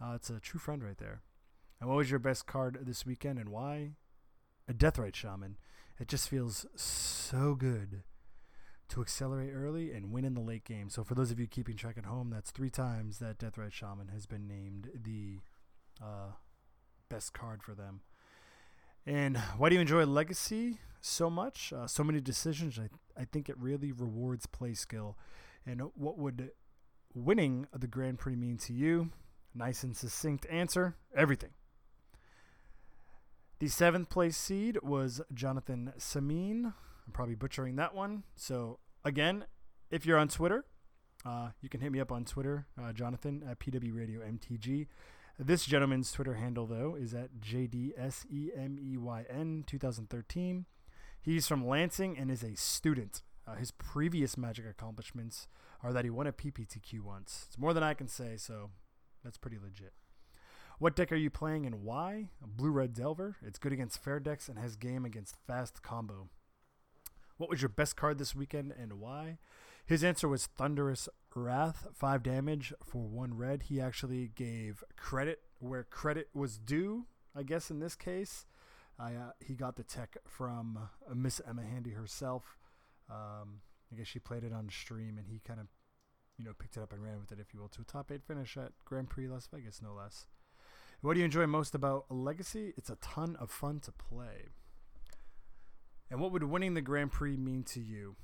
Uh, 0.00 0.14
it's 0.14 0.30
a 0.30 0.40
true 0.40 0.60
friend 0.60 0.82
right 0.82 0.98
there. 0.98 1.22
And 1.80 1.88
what 1.88 1.96
was 1.96 2.10
your 2.10 2.18
best 2.18 2.46
card 2.46 2.78
this 2.82 3.04
weekend 3.04 3.38
and 3.38 3.48
why? 3.48 3.92
A 4.68 4.72
Deathrite 4.72 5.14
Shaman. 5.14 5.56
It 5.98 6.08
just 6.08 6.28
feels 6.28 6.66
so 6.74 7.54
good 7.54 8.02
to 8.88 9.00
accelerate 9.00 9.52
early 9.54 9.92
and 9.92 10.10
win 10.12 10.24
in 10.24 10.34
the 10.34 10.40
late 10.40 10.64
game. 10.64 10.88
So 10.88 11.04
for 11.04 11.14
those 11.14 11.30
of 11.30 11.40
you 11.40 11.46
keeping 11.46 11.76
track 11.76 11.96
at 11.96 12.04
home, 12.04 12.30
that's 12.30 12.50
three 12.50 12.70
times 12.70 13.18
that 13.18 13.38
Deathrite 13.38 13.72
Shaman 13.72 14.08
has 14.08 14.26
been 14.26 14.46
named 14.46 14.90
the 14.94 15.38
uh, 16.02 16.32
best 17.08 17.32
card 17.32 17.62
for 17.62 17.74
them. 17.74 18.00
And 19.06 19.36
why 19.58 19.68
do 19.68 19.74
you 19.74 19.80
enjoy 19.80 20.04
Legacy 20.04 20.78
so 21.00 21.28
much? 21.28 21.72
Uh, 21.72 21.86
so 21.86 22.02
many 22.02 22.20
decisions. 22.20 22.78
I, 22.78 22.88
I 23.20 23.24
think 23.24 23.48
it 23.48 23.58
really 23.58 23.92
rewards 23.92 24.46
play 24.46 24.74
skill. 24.74 25.18
And 25.66 25.82
what 25.94 26.18
would 26.18 26.50
winning 27.14 27.66
the 27.72 27.86
Grand 27.86 28.18
Prix 28.18 28.36
mean 28.36 28.56
to 28.58 28.72
you? 28.72 29.10
Nice 29.54 29.84
and 29.84 29.96
succinct 29.96 30.46
answer 30.50 30.96
everything. 31.16 31.50
The 33.60 33.68
seventh 33.68 34.10
place 34.10 34.36
seed 34.36 34.78
was 34.82 35.20
Jonathan 35.32 35.92
Samin. 35.96 36.66
I'm 36.66 37.12
probably 37.12 37.36
butchering 37.36 37.76
that 37.76 37.94
one. 37.94 38.24
So, 38.34 38.80
again, 39.04 39.44
if 39.90 40.04
you're 40.04 40.18
on 40.18 40.28
Twitter, 40.28 40.64
uh, 41.24 41.50
you 41.60 41.68
can 41.68 41.80
hit 41.80 41.92
me 41.92 42.00
up 42.00 42.10
on 42.10 42.24
Twitter, 42.24 42.66
uh, 42.80 42.92
Jonathan 42.92 43.44
at 43.48 43.60
PW 43.60 43.96
Radio 43.96 44.20
MTG. 44.20 44.88
This 45.38 45.66
gentleman's 45.66 46.12
Twitter 46.12 46.34
handle, 46.34 46.66
though, 46.66 46.94
is 46.94 47.14
at 47.14 47.40
JDSEMEYN 47.40 49.66
2013. 49.66 50.66
He's 51.20 51.48
from 51.48 51.66
Lansing 51.66 52.18
and 52.18 52.30
is 52.30 52.42
a 52.42 52.54
student. 52.54 53.22
Uh, 53.46 53.54
his 53.54 53.70
previous 53.70 54.36
Magic 54.36 54.66
accomplishments 54.66 55.48
are 55.82 55.92
that 55.92 56.04
he 56.04 56.10
won 56.10 56.26
a 56.26 56.32
PPTQ 56.32 57.00
once. 57.00 57.44
It's 57.48 57.58
more 57.58 57.72
than 57.72 57.82
I 57.82 57.94
can 57.94 58.08
say, 58.08 58.36
so 58.36 58.70
that's 59.24 59.38
pretty 59.38 59.58
legit. 59.62 59.92
What 60.78 60.96
deck 60.96 61.12
are 61.12 61.16
you 61.16 61.30
playing 61.30 61.66
and 61.66 61.82
why? 61.82 62.30
Blue 62.44 62.70
Red 62.70 62.94
Delver. 62.94 63.36
It's 63.42 63.58
good 63.58 63.72
against 63.72 64.02
fair 64.02 64.20
decks 64.20 64.48
and 64.48 64.58
has 64.58 64.76
game 64.76 65.04
against 65.04 65.36
fast 65.46 65.82
combo. 65.82 66.28
What 67.36 67.48
was 67.48 67.62
your 67.62 67.68
best 67.68 67.96
card 67.96 68.18
this 68.18 68.34
weekend 68.34 68.72
and 68.78 68.94
why? 68.94 69.38
His 69.86 70.02
answer 70.02 70.28
was 70.28 70.46
Thunderous 70.46 71.08
Wrath, 71.34 71.86
5 71.92 72.22
damage 72.22 72.72
for 72.82 73.02
1 73.06 73.36
red. 73.36 73.64
He 73.64 73.80
actually 73.80 74.30
gave 74.34 74.82
credit 74.96 75.40
where 75.58 75.84
credit 75.84 76.28
was 76.32 76.58
due, 76.58 77.06
I 77.34 77.42
guess 77.42 77.70
in 77.70 77.80
this 77.80 77.94
case. 77.94 78.46
I, 78.98 79.14
uh, 79.14 79.32
he 79.40 79.54
got 79.54 79.76
the 79.76 79.82
tech 79.82 80.16
from 80.26 80.78
uh, 80.78 81.14
Miss 81.14 81.40
Emma 81.46 81.62
Handy 81.62 81.90
herself. 81.90 82.58
Um, 83.10 83.60
I 83.92 83.96
guess 83.96 84.06
she 84.06 84.18
played 84.18 84.44
it 84.44 84.52
on 84.52 84.68
stream, 84.70 85.18
and 85.18 85.26
he 85.28 85.40
kind 85.46 85.60
of, 85.60 85.66
you 86.38 86.44
know, 86.44 86.52
picked 86.58 86.76
it 86.76 86.82
up 86.82 86.92
and 86.92 87.02
ran 87.02 87.18
with 87.20 87.32
it, 87.32 87.38
if 87.40 87.54
you 87.54 87.60
will, 87.60 87.68
to 87.68 87.82
a 87.82 87.84
top 87.84 88.10
eight 88.10 88.22
finish 88.22 88.56
at 88.56 88.72
Grand 88.84 89.08
Prix 89.08 89.28
Las 89.28 89.48
Vegas, 89.52 89.80
no 89.82 89.94
less. 89.94 90.26
What 91.00 91.14
do 91.14 91.20
you 91.20 91.24
enjoy 91.24 91.46
most 91.46 91.74
about 91.74 92.06
Legacy? 92.08 92.72
It's 92.76 92.90
a 92.90 92.96
ton 92.96 93.36
of 93.36 93.50
fun 93.50 93.80
to 93.80 93.92
play. 93.92 94.48
And 96.10 96.20
what 96.20 96.32
would 96.32 96.44
winning 96.44 96.74
the 96.74 96.80
Grand 96.80 97.12
Prix 97.12 97.36
mean 97.36 97.62
to 97.64 97.80
you? 97.80 98.16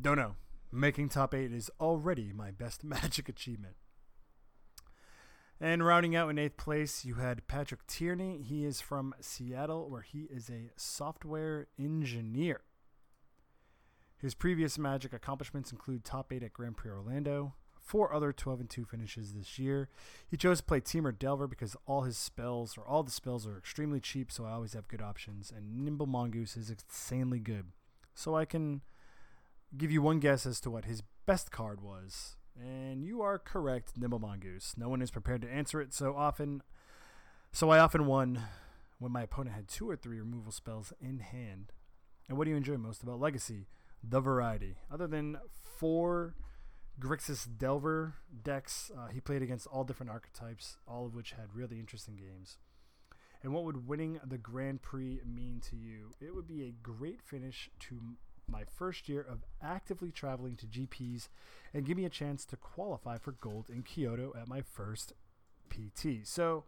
Don't 0.00 0.16
know. 0.16 0.36
Making 0.72 1.08
top 1.08 1.34
eight 1.34 1.52
is 1.52 1.70
already 1.80 2.32
my 2.32 2.50
best 2.50 2.84
Magic 2.84 3.28
achievement. 3.28 3.74
And 5.60 5.84
rounding 5.84 6.14
out 6.14 6.28
in 6.28 6.38
eighth 6.38 6.58
place, 6.58 7.04
you 7.04 7.14
had 7.14 7.46
Patrick 7.48 7.86
Tierney. 7.86 8.42
He 8.42 8.64
is 8.64 8.82
from 8.82 9.14
Seattle, 9.20 9.88
where 9.88 10.02
he 10.02 10.28
is 10.30 10.50
a 10.50 10.70
software 10.76 11.68
engineer. 11.78 12.60
His 14.18 14.34
previous 14.34 14.78
Magic 14.78 15.12
accomplishments 15.12 15.72
include 15.72 16.04
top 16.04 16.32
eight 16.32 16.42
at 16.42 16.52
Grand 16.52 16.76
Prix 16.76 16.90
Orlando, 16.90 17.54
four 17.78 18.12
other 18.12 18.32
12 18.32 18.60
and 18.60 18.70
2 18.70 18.84
finishes 18.84 19.32
this 19.32 19.58
year. 19.58 19.88
He 20.28 20.36
chose 20.36 20.58
to 20.58 20.64
play 20.64 20.80
Temur 20.80 21.16
Delver 21.16 21.46
because 21.46 21.76
all 21.86 22.02
his 22.02 22.16
spells, 22.16 22.76
or 22.76 22.84
all 22.86 23.02
the 23.02 23.10
spells, 23.10 23.46
are 23.46 23.58
extremely 23.58 24.00
cheap, 24.00 24.32
so 24.32 24.44
I 24.44 24.52
always 24.52 24.72
have 24.72 24.88
good 24.88 25.02
options. 25.02 25.52
And 25.54 25.84
Nimble 25.84 26.06
Mongoose 26.06 26.56
is 26.56 26.70
insanely 26.70 27.38
good. 27.38 27.66
So 28.14 28.34
I 28.34 28.44
can 28.44 28.82
give 29.76 29.92
you 29.92 30.02
one 30.02 30.18
guess 30.18 30.46
as 30.46 30.60
to 30.60 30.70
what 30.70 30.86
his 30.86 31.02
best 31.26 31.50
card 31.50 31.80
was. 31.80 32.36
And 32.58 33.04
you 33.04 33.20
are 33.20 33.38
correct, 33.38 33.92
Nimble 33.96 34.18
Mongoose. 34.18 34.74
No 34.76 34.88
one 34.88 35.02
is 35.02 35.10
prepared 35.10 35.42
to 35.42 35.52
answer 35.52 35.80
it 35.80 35.92
so 35.92 36.16
often. 36.16 36.62
So 37.52 37.70
I 37.70 37.78
often 37.78 38.06
won 38.06 38.40
when 38.98 39.12
my 39.12 39.22
opponent 39.22 39.54
had 39.54 39.68
two 39.68 39.88
or 39.88 39.96
three 39.96 40.18
removal 40.18 40.52
spells 40.52 40.92
in 41.00 41.18
hand. 41.18 41.72
And 42.28 42.36
what 42.36 42.44
do 42.44 42.50
you 42.50 42.56
enjoy 42.56 42.78
most 42.78 43.02
about 43.02 43.20
Legacy? 43.20 43.66
The 44.08 44.20
variety. 44.20 44.76
Other 44.92 45.06
than 45.06 45.38
four 45.78 46.34
Grixis 47.00 47.46
Delver 47.58 48.14
decks, 48.42 48.90
uh, 48.96 49.08
he 49.08 49.20
played 49.20 49.42
against 49.42 49.66
all 49.66 49.84
different 49.84 50.10
archetypes, 50.10 50.78
all 50.86 51.06
of 51.06 51.14
which 51.14 51.32
had 51.32 51.54
really 51.54 51.78
interesting 51.78 52.16
games. 52.16 52.58
And 53.42 53.52
what 53.52 53.64
would 53.64 53.86
winning 53.86 54.20
the 54.24 54.38
Grand 54.38 54.82
Prix 54.82 55.20
mean 55.24 55.60
to 55.70 55.76
you? 55.76 56.12
It 56.20 56.34
would 56.34 56.46
be 56.46 56.62
a 56.62 56.74
great 56.82 57.20
finish 57.22 57.70
to 57.80 58.00
my 58.48 58.64
first 58.64 59.08
year 59.08 59.20
of 59.28 59.44
actively 59.62 60.10
traveling 60.10 60.56
to 60.56 60.66
GPs 60.66 61.28
and 61.74 61.84
give 61.84 61.96
me 61.96 62.04
a 62.04 62.10
chance 62.10 62.44
to 62.46 62.56
qualify 62.56 63.18
for 63.18 63.32
gold 63.32 63.68
in 63.68 63.82
Kyoto 63.82 64.32
at 64.40 64.48
my 64.48 64.62
first 64.62 65.12
PT. 65.68 66.24
So, 66.24 66.64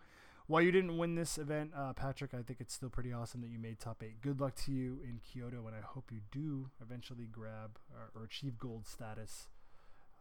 while 0.49 0.63
you 0.63 0.73
didn't 0.73 0.97
win 0.97 1.15
this 1.15 1.37
event, 1.37 1.73
uh, 1.77 1.93
Patrick, 1.93 2.33
I 2.33 2.43
think 2.43 2.61
it's 2.61 2.73
still 2.73 2.89
pretty 2.89 3.13
awesome 3.13 3.43
that 3.43 3.51
you 3.51 3.59
made 3.59 3.79
top 3.79 4.03
eight. 4.03 4.23
Good 4.23 4.41
luck 4.41 4.57
to 4.65 4.73
you 4.73 4.99
in 5.05 5.21
Kyoto, 5.21 5.67
and 5.67 5.77
I 5.77 5.81
hope 5.81 6.11
you 6.11 6.21
do 6.33 6.71
eventually 6.83 7.27
grab 7.31 7.79
or, 7.95 8.11
or 8.19 8.25
achieve 8.25 8.59
gold 8.59 8.87
status 8.87 9.49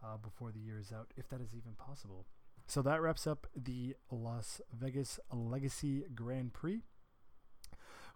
uh, 0.04 0.18
before 0.18 0.52
the 0.52 0.60
year 0.60 0.78
is 0.78 0.92
out, 0.92 1.12
if 1.16 1.28
that 1.30 1.40
is 1.40 1.54
even 1.54 1.72
possible. 1.72 2.26
So 2.66 2.82
that 2.82 3.00
wraps 3.00 3.26
up 3.26 3.46
the 3.56 3.96
Las 4.10 4.60
Vegas 4.70 5.18
Legacy 5.32 6.04
Grand 6.14 6.52
Prix. 6.52 6.82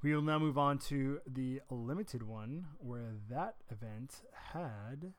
We 0.02 0.14
will 0.14 0.20
now 0.20 0.38
move 0.38 0.58
on 0.58 0.76
to 0.90 1.20
the 1.26 1.62
limited 1.70 2.24
one, 2.24 2.66
where 2.78 3.14
that 3.30 3.54
event 3.70 4.16
had. 4.52 5.14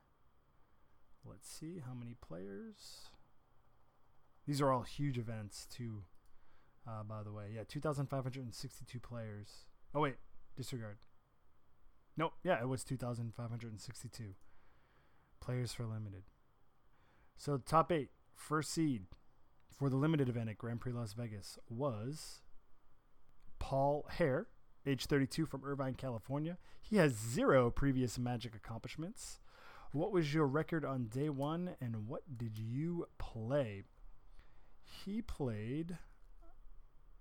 Let's 1.25 1.49
see 1.49 1.81
how 1.87 1.95
many 1.95 2.13
players. 2.21 3.09
These 4.45 4.61
are 4.61 4.71
all 4.71 4.83
huge 4.83 5.17
events, 5.17 5.65
too, 5.65 6.03
uh, 6.87 7.03
by 7.03 7.23
the 7.23 7.31
way. 7.31 7.51
Yeah, 7.55 7.63
2,562 7.67 8.99
players. 8.99 9.65
Oh, 9.93 10.01
wait, 10.01 10.15
disregard. 10.55 10.97
Nope, 12.15 12.33
yeah, 12.43 12.61
it 12.61 12.67
was 12.67 12.83
2,562 12.83 14.23
players 15.41 15.73
for 15.73 15.85
limited. 15.85 16.23
So, 17.37 17.57
top 17.57 17.91
eight, 17.91 18.09
first 18.35 18.71
seed 18.71 19.03
for 19.71 19.89
the 19.89 19.95
limited 19.95 20.29
event 20.29 20.49
at 20.49 20.57
Grand 20.57 20.79
Prix 20.79 20.91
Las 20.91 21.13
Vegas 21.13 21.57
was 21.67 22.41
Paul 23.59 24.05
Hare 24.17 24.47
age 24.85 25.05
32 25.05 25.45
from 25.45 25.63
Irvine, 25.63 25.95
California. 25.95 26.57
He 26.81 26.97
has 26.97 27.13
zero 27.13 27.71
previous 27.71 28.19
Magic 28.19 28.55
accomplishments. 28.55 29.39
What 29.91 30.11
was 30.11 30.33
your 30.33 30.47
record 30.47 30.83
on 30.83 31.05
day 31.05 31.29
one, 31.29 31.75
and 31.79 32.07
what 32.07 32.37
did 32.37 32.57
you 32.57 33.07
play? 33.17 33.83
He 34.83 35.21
played 35.21 35.97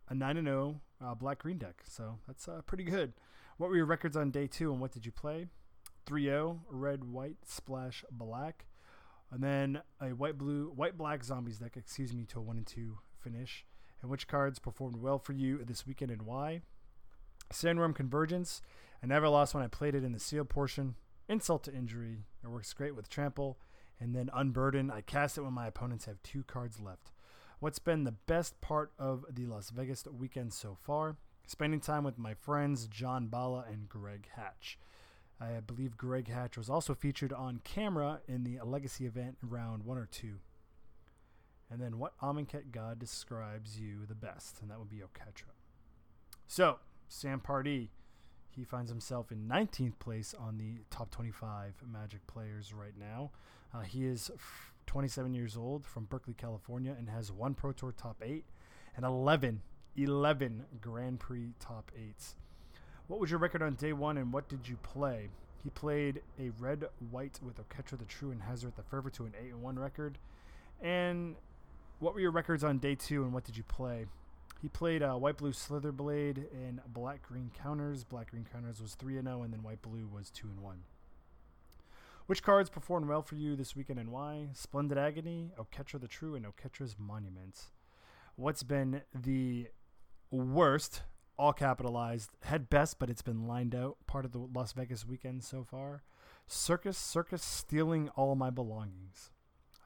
a 0.09 0.15
9 0.15 0.45
0 0.45 0.81
uh, 1.05 1.15
black 1.15 1.39
green 1.41 1.59
deck, 1.59 1.83
so 1.85 2.19
that's 2.27 2.49
uh, 2.49 2.61
pretty 2.67 2.85
good. 2.85 3.13
What 3.57 3.71
were 3.71 3.77
your 3.77 3.87
records 3.87 4.17
on 4.17 4.31
day 4.31 4.47
two, 4.47 4.73
and 4.73 4.81
what 4.81 4.93
did 4.93 5.07
you 5.07 5.13
play? 5.13 5.47
3 6.07 6.25
0, 6.25 6.61
red, 6.71 7.05
white, 7.05 7.37
splash, 7.47 8.05
black. 8.11 8.67
And 9.31 9.43
then 9.43 9.81
a 10.01 10.11
white, 10.11 10.37
blue, 10.37 10.73
white, 10.75 10.99
black 10.99 11.25
zombies 11.25 11.59
deck, 11.59 11.77
excuse 11.77 12.13
me, 12.13 12.25
to 12.27 12.39
a 12.39 12.43
1 12.43 12.57
and 12.59 12.67
2 12.67 12.99
finish. 13.19 13.65
And 14.03 14.11
which 14.11 14.29
cards 14.29 14.59
performed 14.59 14.97
well 14.97 15.19
for 15.19 15.33
you 15.33 15.65
this 15.65 15.87
weekend 15.87 16.11
and 16.11 16.23
why? 16.23 16.61
Sandworm 17.53 17.95
Convergence. 17.95 18.61
I 19.03 19.07
never 19.07 19.29
lost 19.29 19.55
when 19.55 19.63
I 19.63 19.69
played 19.69 19.95
it 19.95 20.05
in 20.05 20.13
the 20.13 20.19
sealed 20.19 20.49
portion. 20.49 20.97
Insult 21.29 21.65
to 21.65 21.75
injury. 21.75 22.25
It 22.43 22.49
works 22.49 22.73
great 22.73 22.95
with 22.95 23.09
Trample. 23.09 23.59
And 24.01 24.15
then 24.15 24.29
Unburden. 24.35 24.91
I 24.91 25.01
cast 25.01 25.39
it 25.39 25.43
when 25.43 25.53
my 25.53 25.67
opponents 25.67 26.05
have 26.07 26.23
two 26.23 26.43
cards 26.43 26.81
left. 26.81 27.13
What's 27.63 27.79
been 27.79 28.03
the 28.03 28.11
best 28.11 28.61
part 28.61 28.91
of 28.99 29.25
the 29.31 29.47
Las 29.47 29.71
Vegas 29.71 30.05
weekend 30.07 30.53
so 30.53 30.77
far? 30.83 31.15
Spending 31.47 31.79
time 31.79 32.03
with 32.03 32.19
my 32.19 32.35
friends 32.35 32.89
John 32.89 33.29
Bala 33.29 33.67
and 33.71 33.89
Greg 33.89 34.27
Hatch. 34.35 34.81
I 35.41 35.61
believe 35.65 35.97
Greg 35.97 36.27
Hatch 36.27 36.59
was 36.59 36.69
also 36.69 36.93
featured 36.93 37.33
on 37.33 37.61
camera 37.63 38.19
in 38.27 38.43
the 38.43 38.59
Legacy 38.65 39.07
event 39.07 39.37
round 39.41 39.85
one 39.85 39.97
or 39.97 40.09
two. 40.11 40.41
And 41.71 41.81
then 41.81 42.01
what 42.01 42.19
Amonkhet 42.19 42.73
god 42.73 42.99
describes 42.99 43.79
you 43.79 44.07
the 44.09 44.17
best? 44.17 44.61
And 44.61 44.69
that 44.69 44.81
would 44.81 44.91
be 44.91 44.97
Oketra. 44.97 45.53
So, 46.49 46.81
Sam 47.07 47.39
Pardee. 47.39 47.91
He 48.51 48.65
finds 48.65 48.91
himself 48.91 49.31
in 49.31 49.47
19th 49.49 50.01
place 50.01 50.35
on 50.37 50.59
the 50.59 50.83
top 50.91 51.13
25 51.13 51.75
Magic 51.89 52.27
players 52.27 52.75
right 52.75 52.99
now. 52.99 53.31
Uh, 53.73 53.83
he 53.83 54.05
is 54.05 54.33
27 54.87 55.35
years 55.35 55.57
old 55.57 55.87
from 55.87 56.05
Berkeley, 56.05 56.35
California, 56.35 56.95
and 56.97 57.09
has 57.09 57.33
one 57.33 57.55
Pro 57.55 57.73
Tour 57.73 57.93
top 57.93 58.23
eight 58.23 58.45
and 58.97 59.05
11, 59.05 59.63
11 59.97 60.65
Grand 60.81 61.21
Prix 61.21 61.53
top 61.59 61.91
eights. 61.97 62.37
What 63.07 63.21
was 63.21 63.31
your 63.31 63.41
record 63.41 63.63
on 63.63 63.75
day 63.75 63.93
one, 63.93 64.17
and 64.19 64.33
what 64.33 64.49
did 64.49 64.69
you 64.69 64.77
play? 64.77 65.29
He 65.63 65.71
played 65.71 66.23
a 66.41 66.51
red 66.59 66.85
white 67.11 67.39
with 67.43 67.57
Oketra 67.57 67.99
the 67.99 68.05
True 68.05 68.31
and 68.31 68.43
Hazoret 68.43 68.75
the 68.75 68.83
Fervent 68.83 69.15
to 69.15 69.25
an 69.25 69.35
8 69.41 69.53
and 69.53 69.63
1 69.63 69.79
record. 69.79 70.19
And 70.81 71.37
what 72.01 72.15
were 72.15 72.21
your 72.21 72.33
records 72.33 72.65
on 72.65 72.79
day 72.79 72.97
two, 72.97 73.23
and 73.23 73.33
what 73.33 73.45
did 73.45 73.57
you 73.57 73.63
play? 73.63 74.07
He 74.61 74.69
played 74.69 75.03
uh, 75.03 75.15
White 75.15 75.37
Blue 75.37 75.53
Slitherblade 75.53 76.47
and 76.53 76.81
Black 76.89 77.23
Green 77.23 77.51
Counters. 77.63 78.05
Black 78.05 78.31
Green 78.31 78.47
Counters 78.51 78.81
was 78.81 78.95
3 78.95 79.19
and 79.19 79.27
0, 79.27 79.43
and 79.43 79.53
then 79.53 79.63
White 79.63 79.83
Blue 79.83 80.09
was 80.13 80.31
2 80.31 80.49
and 80.49 80.61
1. 80.61 80.79
Which 82.33 82.43
cards 82.43 82.71
performed 82.71 83.11
well 83.11 83.21
for 83.21 83.35
you 83.35 83.57
this 83.57 83.77
weekend 83.77 83.99
and 83.99 84.11
why? 84.11 84.49
Splendid 84.55 84.97
Agony, 84.97 85.51
Oketra 85.59 86.01
the 86.01 86.09
True, 86.09 86.35
and 86.35 86.47
Oketra's 86.47 86.97
Monument. 86.99 87.65
What's 88.37 88.63
been 88.63 89.03
the 89.15 89.69
worst, 90.31 91.03
all 91.37 91.53
capitalized, 91.53 92.31
head 92.45 92.71
best, 92.71 92.99
but 92.99 93.11
it's 93.11 93.21
been 93.21 93.47
lined 93.47 93.75
out, 93.75 93.99
part 94.07 94.25
of 94.25 94.33
the 94.33 94.39
Las 94.39 94.73
Vegas 94.73 95.07
weekend 95.07 95.45
so 95.45 95.63
far? 95.63 96.05
Circus 96.47 96.97
Circus 96.97 97.43
stealing 97.43 98.09
all 98.17 98.35
my 98.35 98.49
belongings. 98.49 99.31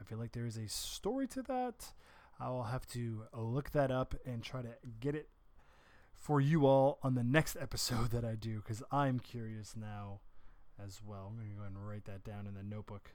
I 0.00 0.05
feel 0.05 0.19
like 0.19 0.31
there 0.31 0.47
is 0.47 0.57
a 0.57 0.69
story 0.69 1.26
to 1.26 1.43
that. 1.43 1.95
I 2.38 2.49
will 2.50 2.62
have 2.62 2.87
to 2.91 3.25
look 3.37 3.71
that 3.71 3.91
up 3.91 4.15
and 4.25 4.41
try 4.41 4.62
to 4.62 4.76
get 5.00 5.17
it 5.17 5.31
for 6.15 6.41
you 6.41 6.65
all 6.65 7.00
on 7.03 7.17
the 7.17 7.25
next 7.25 7.57
episode 7.61 8.12
that 8.12 8.25
I 8.25 8.37
do 8.37 8.59
because 8.59 8.85
I'm 8.93 9.19
curious 9.19 9.75
now 9.76 10.21
as 10.85 11.00
well. 11.04 11.28
I'm 11.30 11.37
going 11.37 11.50
to 11.50 11.54
go 11.54 11.62
ahead 11.62 11.73
and 11.75 11.87
write 11.87 12.04
that 12.04 12.25
down 12.25 12.47
in 12.47 12.54
the 12.54 12.62
notebook 12.62 13.12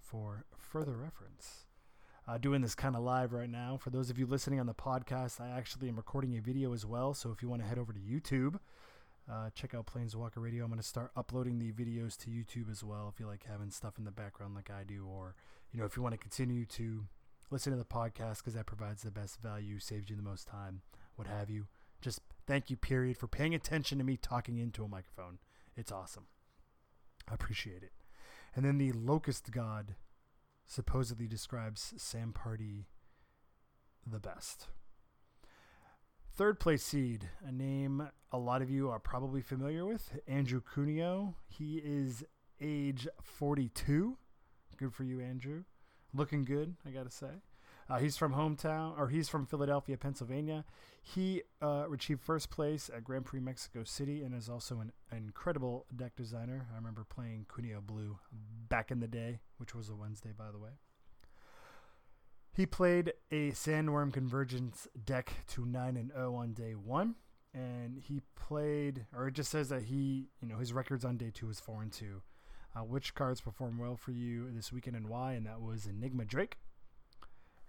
for 0.00 0.44
further 0.56 0.96
reference. 0.96 1.66
Uh, 2.28 2.38
doing 2.38 2.60
this 2.60 2.74
kind 2.74 2.96
of 2.96 3.02
live 3.02 3.32
right 3.32 3.50
now. 3.50 3.76
For 3.76 3.90
those 3.90 4.10
of 4.10 4.18
you 4.18 4.26
listening 4.26 4.58
on 4.58 4.66
the 4.66 4.74
podcast, 4.74 5.40
I 5.40 5.48
actually 5.48 5.88
am 5.88 5.96
recording 5.96 6.36
a 6.36 6.40
video 6.40 6.72
as 6.72 6.84
well. 6.84 7.14
So 7.14 7.30
if 7.30 7.40
you 7.40 7.48
want 7.48 7.62
to 7.62 7.68
head 7.68 7.78
over 7.78 7.92
to 7.92 8.00
YouTube, 8.00 8.58
uh, 9.30 9.50
check 9.54 9.74
out 9.74 9.86
Planeswalker 9.86 10.38
Radio. 10.38 10.64
I'm 10.64 10.70
going 10.70 10.80
to 10.80 10.86
start 10.86 11.10
uploading 11.16 11.58
the 11.58 11.72
videos 11.72 12.16
to 12.18 12.30
YouTube 12.30 12.70
as 12.70 12.82
well 12.82 13.10
if 13.12 13.20
you 13.20 13.26
like 13.26 13.44
having 13.48 13.70
stuff 13.70 13.94
in 13.98 14.04
the 14.04 14.10
background 14.10 14.54
like 14.54 14.70
I 14.70 14.84
do, 14.84 15.06
or 15.06 15.34
you 15.72 15.80
know 15.80 15.86
if 15.86 15.96
you 15.96 16.02
want 16.02 16.14
to 16.14 16.18
continue 16.18 16.64
to 16.66 17.06
listen 17.50 17.72
to 17.72 17.78
the 17.78 17.84
podcast 17.84 18.38
because 18.38 18.54
that 18.54 18.66
provides 18.66 19.02
the 19.02 19.10
best 19.10 19.40
value, 19.40 19.78
saves 19.78 20.10
you 20.10 20.16
the 20.16 20.22
most 20.22 20.46
time, 20.46 20.82
what 21.16 21.26
have 21.26 21.50
you. 21.50 21.66
Just 22.00 22.20
thank 22.46 22.70
you, 22.70 22.76
period, 22.76 23.16
for 23.16 23.26
paying 23.26 23.54
attention 23.54 23.98
to 23.98 24.04
me 24.04 24.16
talking 24.16 24.58
into 24.58 24.84
a 24.84 24.88
microphone. 24.88 25.38
It's 25.76 25.92
awesome. 25.92 26.26
I 27.28 27.34
appreciate 27.34 27.82
it. 27.82 27.92
And 28.54 28.64
then 28.64 28.78
the 28.78 28.92
Locust 28.92 29.50
God 29.52 29.94
supposedly 30.66 31.26
describes 31.26 31.94
Sam 31.96 32.32
Pardee 32.32 32.86
the 34.06 34.20
best. 34.20 34.68
Third 36.32 36.60
place 36.60 36.82
seed, 36.82 37.30
a 37.46 37.52
name 37.52 38.08
a 38.30 38.38
lot 38.38 38.62
of 38.62 38.70
you 38.70 38.90
are 38.90 38.98
probably 38.98 39.40
familiar 39.40 39.86
with, 39.86 40.18
Andrew 40.26 40.60
Cuneo. 40.60 41.34
He 41.48 41.78
is 41.78 42.24
age 42.60 43.08
42. 43.22 44.16
Good 44.76 44.92
for 44.92 45.04
you, 45.04 45.20
Andrew. 45.20 45.64
Looking 46.12 46.44
good, 46.44 46.76
I 46.86 46.90
gotta 46.90 47.10
say. 47.10 47.42
Uh, 47.88 47.98
he's 47.98 48.16
from 48.16 48.34
hometown, 48.34 48.98
or 48.98 49.08
he's 49.08 49.28
from 49.28 49.46
Philadelphia, 49.46 49.96
Pennsylvania. 49.96 50.64
He 51.00 51.42
uh, 51.62 51.84
achieved 51.92 52.20
first 52.20 52.50
place 52.50 52.90
at 52.94 53.04
Grand 53.04 53.24
Prix 53.24 53.38
Mexico 53.38 53.84
City 53.84 54.22
and 54.22 54.34
is 54.34 54.48
also 54.48 54.80
an, 54.80 54.92
incredible 55.16 55.86
deck 55.94 56.16
designer. 56.16 56.66
I 56.72 56.76
remember 56.76 57.04
playing 57.08 57.46
Cuneo 57.52 57.80
Blue 57.80 58.18
back 58.68 58.90
in 58.90 58.98
the 58.98 59.06
day, 59.06 59.38
which 59.58 59.74
was 59.74 59.88
a 59.88 59.94
Wednesday, 59.94 60.32
by 60.36 60.50
the 60.50 60.58
way. 60.58 60.70
He 62.52 62.66
played 62.66 63.12
a 63.30 63.50
Sandworm 63.52 64.12
Convergence 64.12 64.88
deck 65.04 65.44
to 65.48 65.64
9 65.64 65.96
and 65.96 66.10
0 66.10 66.34
on 66.34 66.54
day 66.54 66.72
one. 66.72 67.14
And 67.54 67.98
he 67.98 68.20
played, 68.34 69.06
or 69.14 69.28
it 69.28 69.34
just 69.34 69.50
says 69.50 69.68
that 69.68 69.84
he, 69.84 70.28
you 70.40 70.48
know, 70.48 70.58
his 70.58 70.72
records 70.72 71.04
on 71.04 71.16
day 71.16 71.30
two 71.32 71.46
was 71.46 71.60
4 71.60 71.82
and 71.82 71.92
2. 71.92 72.22
Uh, 72.74 72.80
which 72.80 73.14
cards 73.14 73.40
performed 73.40 73.78
well 73.78 73.96
for 73.96 74.10
you 74.10 74.50
this 74.50 74.72
weekend 74.72 74.96
and 74.96 75.08
why? 75.08 75.32
And 75.32 75.46
that 75.46 75.62
was 75.62 75.86
Enigma 75.86 76.24
Drake, 76.26 76.58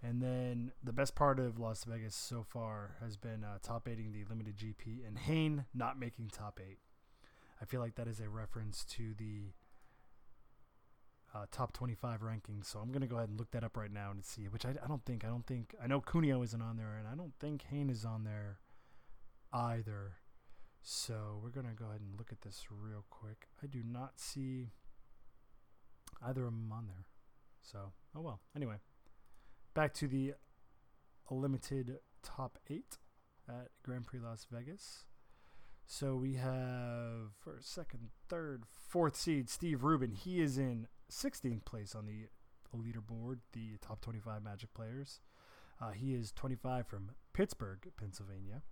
and 0.04 0.22
then 0.22 0.72
the 0.84 0.94
best 0.94 1.16
part 1.16 1.40
of 1.40 1.58
Las 1.58 1.84
Vegas 1.84 2.16
so 2.16 2.46
far 2.48 2.98
has 3.02 3.18
been 3.18 3.44
uh, 3.44 3.58
top 3.64 3.88
eighting 3.88 4.12
the 4.12 4.24
limited 4.30 4.56
GP 4.56 5.08
and 5.08 5.18
Hain 5.18 5.66
not 5.74 6.00
making 6.00 6.30
top 6.30 6.60
eight. 6.66 6.80
I 7.62 7.66
feel 7.66 7.82
like 7.82 7.96
that 7.96 8.08
is 8.08 8.20
a 8.20 8.30
reference 8.30 8.86
to 8.92 9.16
the 9.18 9.54
uh, 11.34 11.46
top 11.52 11.74
25 11.74 12.22
rankings. 12.22 12.66
So 12.66 12.80
I'm 12.80 12.90
going 12.90 13.02
to 13.02 13.08
go 13.08 13.18
ahead 13.18 13.30
and 13.30 13.40
look 13.40 13.50
that 13.52 13.64
up 13.64 13.76
right 13.76 13.92
now 13.92 14.12
and 14.12 14.24
see, 14.24 14.44
which 14.44 14.66
I, 14.66 14.76
I 14.84 14.88
don't 14.88 15.04
think, 15.04 15.26
I 15.26 15.30
don't 15.30 15.48
think, 15.48 15.74
I 15.84 15.88
know 15.88 16.00
Cuneo 16.00 16.44
isn't 16.44 16.62
on 16.62 16.78
there 16.78 16.96
and 16.98 17.08
I 17.08 17.16
don't 17.16 17.34
think 17.40 17.64
Hain 17.72 17.90
is 17.90 18.06
on 18.06 18.24
there 18.24 18.60
either. 19.52 20.18
So 20.84 21.40
we're 21.44 21.50
going 21.50 21.66
to 21.66 21.74
go 21.74 21.86
ahead 21.86 22.02
and 22.02 22.18
look 22.20 22.32
at 22.32 22.42
this 22.42 22.66
real 22.70 23.04
quick. 23.10 23.48
I 23.64 23.66
do 23.66 23.82
not 23.84 24.20
see 24.20 24.70
either 26.24 26.46
of 26.46 26.52
them 26.52 26.72
on 26.72 26.86
there. 26.86 27.06
So, 27.64 27.94
oh 28.16 28.22
well. 28.22 28.40
Anyway 28.56 28.76
back 29.78 29.94
to 29.94 30.08
the 30.08 30.34
limited 31.30 32.00
top 32.24 32.58
eight 32.68 32.98
at 33.48 33.68
Grand 33.84 34.08
Prix 34.08 34.18
Las 34.18 34.48
Vegas. 34.52 35.06
So 35.86 36.16
we 36.16 36.34
have 36.34 37.36
first, 37.40 37.72
second, 37.76 38.10
third, 38.28 38.64
fourth 38.74 39.16
seed 39.16 39.52
Steve 39.52 39.84
Rubin. 39.84 40.14
He 40.14 40.42
is 40.42 40.58
in 40.58 40.88
16th 41.12 41.64
place 41.64 41.94
on 41.94 42.08
the 42.08 42.30
leaderboard, 42.76 43.42
the 43.54 43.78
top 43.80 44.02
25 44.02 44.42
Magic 44.42 44.74
players. 44.74 45.20
Uh, 45.80 45.92
he 45.92 46.16
is 46.16 46.32
25 46.32 46.88
from 46.88 47.12
Pittsburgh, 47.34 47.92
Pennsylvania. 48.00 48.64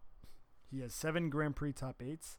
He 0.72 0.80
has 0.80 0.96
seven 0.96 1.30
Grand 1.30 1.56
Prix 1.56 1.74
top 1.74 2.02
eights 2.02 2.36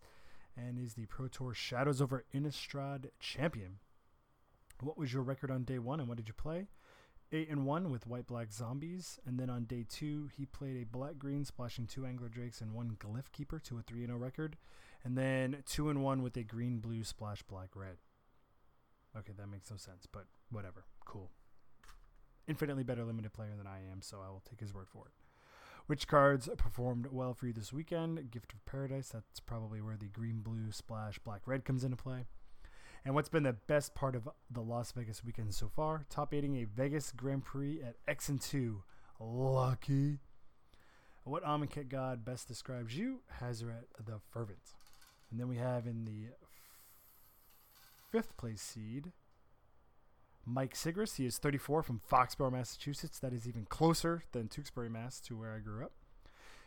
and 0.56 0.76
is 0.76 0.94
the 0.94 1.06
Pro 1.06 1.28
Tour 1.28 1.54
Shadows 1.54 2.02
over 2.02 2.24
Innistrad 2.34 3.10
champion. 3.20 3.76
What 4.80 4.98
was 4.98 5.12
your 5.12 5.22
record 5.22 5.52
on 5.52 5.62
day 5.62 5.78
one 5.78 6.00
and 6.00 6.08
what 6.08 6.16
did 6.16 6.26
you 6.26 6.34
play? 6.34 6.66
Eight 7.32 7.48
and 7.48 7.66
one 7.66 7.90
with 7.90 8.06
white 8.06 8.26
black 8.26 8.52
zombies, 8.52 9.18
and 9.26 9.38
then 9.38 9.50
on 9.50 9.64
day 9.64 9.84
two 9.88 10.28
he 10.36 10.46
played 10.46 10.80
a 10.80 10.86
black 10.86 11.18
green 11.18 11.44
splashing 11.44 11.86
two 11.86 12.06
angler 12.06 12.28
drakes 12.28 12.60
and 12.60 12.72
one 12.72 12.96
glyph 12.98 13.32
keeper 13.32 13.58
to 13.60 13.78
a 13.78 13.82
three 13.82 14.00
and 14.00 14.08
zero 14.08 14.18
oh 14.18 14.22
record, 14.22 14.56
and 15.04 15.16
then 15.16 15.62
two 15.66 15.88
and 15.90 16.02
one 16.02 16.22
with 16.22 16.36
a 16.36 16.42
green 16.42 16.78
blue 16.78 17.04
splash 17.04 17.42
black 17.42 17.70
red. 17.74 17.96
Okay, 19.16 19.32
that 19.36 19.48
makes 19.48 19.70
no 19.70 19.76
sense, 19.76 20.06
but 20.10 20.26
whatever, 20.50 20.84
cool. 21.04 21.30
Infinitely 22.46 22.84
better 22.84 23.04
limited 23.04 23.32
player 23.32 23.54
than 23.56 23.66
I 23.66 23.78
am, 23.90 24.02
so 24.02 24.18
I 24.24 24.30
will 24.30 24.42
take 24.48 24.60
his 24.60 24.72
word 24.72 24.88
for 24.88 25.06
it. 25.06 25.12
Which 25.86 26.08
cards 26.08 26.48
performed 26.56 27.08
well 27.12 27.32
for 27.32 27.46
you 27.46 27.52
this 27.52 27.72
weekend? 27.72 28.30
Gift 28.30 28.52
of 28.52 28.64
Paradise, 28.66 29.08
that's 29.08 29.40
probably 29.40 29.80
where 29.80 29.96
the 29.96 30.08
green 30.08 30.40
blue 30.40 30.72
splash 30.72 31.18
black 31.20 31.42
red 31.46 31.64
comes 31.64 31.84
into 31.84 31.96
play. 31.96 32.26
And 33.06 33.14
what's 33.14 33.28
been 33.28 33.44
the 33.44 33.52
best 33.52 33.94
part 33.94 34.16
of 34.16 34.28
the 34.50 34.60
Las 34.60 34.90
Vegas 34.90 35.22
weekend 35.24 35.54
so 35.54 35.68
far? 35.68 36.06
Top 36.10 36.34
aiding 36.34 36.56
a 36.56 36.64
Vegas 36.64 37.12
Grand 37.12 37.44
Prix 37.44 37.80
at 37.80 37.94
X 38.08 38.28
and 38.28 38.40
2. 38.40 38.82
Lucky. 39.20 40.18
What 41.22 41.44
Amonkhet 41.44 41.88
god 41.88 42.24
best 42.24 42.48
describes 42.48 42.98
you? 42.98 43.20
Hazoret 43.40 43.84
the 44.04 44.18
Fervent. 44.32 44.74
And 45.30 45.38
then 45.38 45.46
we 45.46 45.56
have 45.56 45.86
in 45.86 46.04
the 46.04 46.30
fifth 48.10 48.36
place 48.36 48.60
seed, 48.60 49.12
Mike 50.44 50.74
Sigrist. 50.74 51.16
He 51.16 51.26
is 51.26 51.38
34 51.38 51.84
from 51.84 52.00
Foxborough, 52.10 52.50
Massachusetts. 52.50 53.20
That 53.20 53.32
is 53.32 53.46
even 53.46 53.66
closer 53.66 54.24
than 54.32 54.48
Tewksbury, 54.48 54.90
Mass, 54.90 55.20
to 55.20 55.36
where 55.36 55.54
I 55.54 55.60
grew 55.60 55.84
up. 55.84 55.92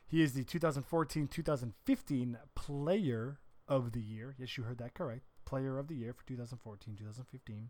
He 0.07 0.23
is 0.23 0.31
the 0.31 0.45
2014 0.45 1.27
2015 1.27 2.37
Player 2.55 3.39
of 3.67 3.91
the 3.91 4.01
Year. 4.01 4.35
Yes, 4.39 4.57
you 4.57 4.63
heard 4.63 4.77
that 4.77 4.93
correct. 4.93 5.28
Player 5.49 5.79
of 5.79 5.87
the 5.87 5.95
Year 5.95 6.13
for 6.13 6.23
2014 6.27 6.95
2015. 6.95 7.69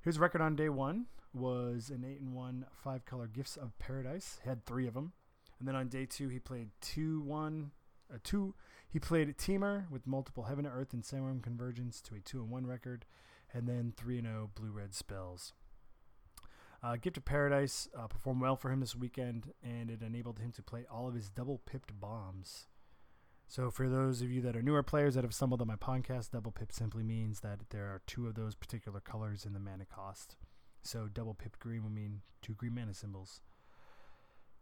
His 0.00 0.16
record 0.20 0.40
on 0.40 0.54
day 0.54 0.68
one 0.68 1.06
was 1.34 1.90
an 1.90 2.04
8 2.08 2.20
and 2.20 2.32
1 2.32 2.66
five 2.72 3.04
color 3.04 3.26
Gifts 3.26 3.56
of 3.56 3.76
Paradise. 3.80 4.38
He 4.44 4.48
had 4.48 4.64
three 4.64 4.86
of 4.86 4.94
them. 4.94 5.12
And 5.58 5.66
then 5.66 5.74
on 5.74 5.88
day 5.88 6.06
two, 6.06 6.28
he 6.28 6.38
played 6.38 6.68
2 6.82 7.20
1. 7.22 7.72
Uh, 8.14 8.18
two, 8.22 8.54
he 8.88 9.00
played 9.00 9.36
Temur 9.36 9.90
with 9.90 10.06
multiple 10.06 10.44
Heaven 10.44 10.66
to 10.66 10.70
Earth 10.70 10.92
and 10.92 11.02
Sandworm 11.02 11.42
Convergence 11.42 12.00
to 12.02 12.14
a 12.14 12.20
2 12.20 12.42
and 12.42 12.50
1 12.50 12.64
record, 12.64 13.06
and 13.52 13.68
then 13.68 13.92
3 13.96 14.22
0 14.22 14.50
blue 14.54 14.70
red 14.70 14.94
spells. 14.94 15.54
Uh, 16.80 16.94
Gift 16.94 17.16
of 17.16 17.24
Paradise 17.24 17.88
uh, 17.98 18.06
performed 18.06 18.40
well 18.40 18.54
for 18.54 18.70
him 18.70 18.78
this 18.78 18.94
weekend, 18.94 19.52
and 19.64 19.90
it 19.90 20.00
enabled 20.00 20.38
him 20.38 20.52
to 20.52 20.62
play 20.62 20.84
all 20.88 21.08
of 21.08 21.14
his 21.14 21.28
double 21.28 21.60
pipped 21.66 21.98
bombs 21.98 22.68
so, 23.50 23.70
for 23.70 23.88
those 23.88 24.20
of 24.20 24.30
you 24.30 24.42
that 24.42 24.54
are 24.54 24.62
newer 24.62 24.82
players 24.82 25.14
that 25.14 25.24
have 25.24 25.32
stumbled 25.32 25.62
on 25.62 25.68
my 25.68 25.76
podcast, 25.76 26.32
double 26.32 26.52
pip 26.52 26.70
simply 26.70 27.02
means 27.02 27.40
that 27.40 27.60
there 27.70 27.86
are 27.86 28.02
two 28.06 28.26
of 28.26 28.34
those 28.34 28.54
particular 28.54 29.00
colors 29.00 29.46
in 29.46 29.54
the 29.54 29.58
mana 29.58 29.86
cost. 29.86 30.36
So, 30.82 31.08
double 31.10 31.32
pip 31.32 31.58
green 31.58 31.82
will 31.82 31.90
mean 31.90 32.20
two 32.42 32.52
green 32.52 32.74
mana 32.74 32.92
symbols. 32.92 33.40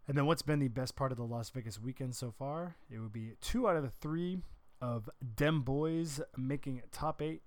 And 0.07 0.17
then, 0.17 0.25
what's 0.25 0.41
been 0.41 0.59
the 0.59 0.69
best 0.69 0.95
part 0.95 1.11
of 1.11 1.17
the 1.17 1.25
Las 1.25 1.49
Vegas 1.49 1.81
weekend 1.81 2.15
so 2.15 2.31
far? 2.31 2.77
It 2.89 2.99
would 2.99 3.11
be 3.11 3.33
two 3.41 3.67
out 3.67 3.75
of 3.75 3.83
the 3.83 3.89
three 3.89 4.37
of 4.79 5.09
Dem 5.35 5.63
Boys 5.63 6.21
making 6.37 6.81
top 6.89 7.21
eight. 7.21 7.41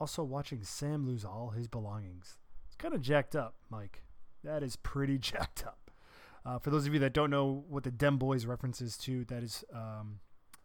Also, 0.00 0.24
watching 0.24 0.64
Sam 0.64 1.06
lose 1.06 1.24
all 1.24 1.50
his 1.50 1.68
belongings. 1.68 2.38
It's 2.66 2.74
kind 2.74 2.92
of 2.92 3.02
jacked 3.02 3.36
up, 3.36 3.54
Mike. 3.70 4.02
That 4.42 4.64
is 4.64 4.74
pretty 4.74 5.16
jacked 5.20 5.64
up. 5.64 5.92
Uh, 6.44 6.58
for 6.58 6.70
those 6.70 6.88
of 6.88 6.92
you 6.92 6.98
that 6.98 7.12
don't 7.12 7.30
know 7.30 7.64
what 7.68 7.84
the 7.84 7.92
Dem 7.92 8.18
Boys 8.18 8.46
references 8.46 8.98
to, 8.98 9.24
that 9.26 9.44
is 9.44 9.64
um, 9.72 10.18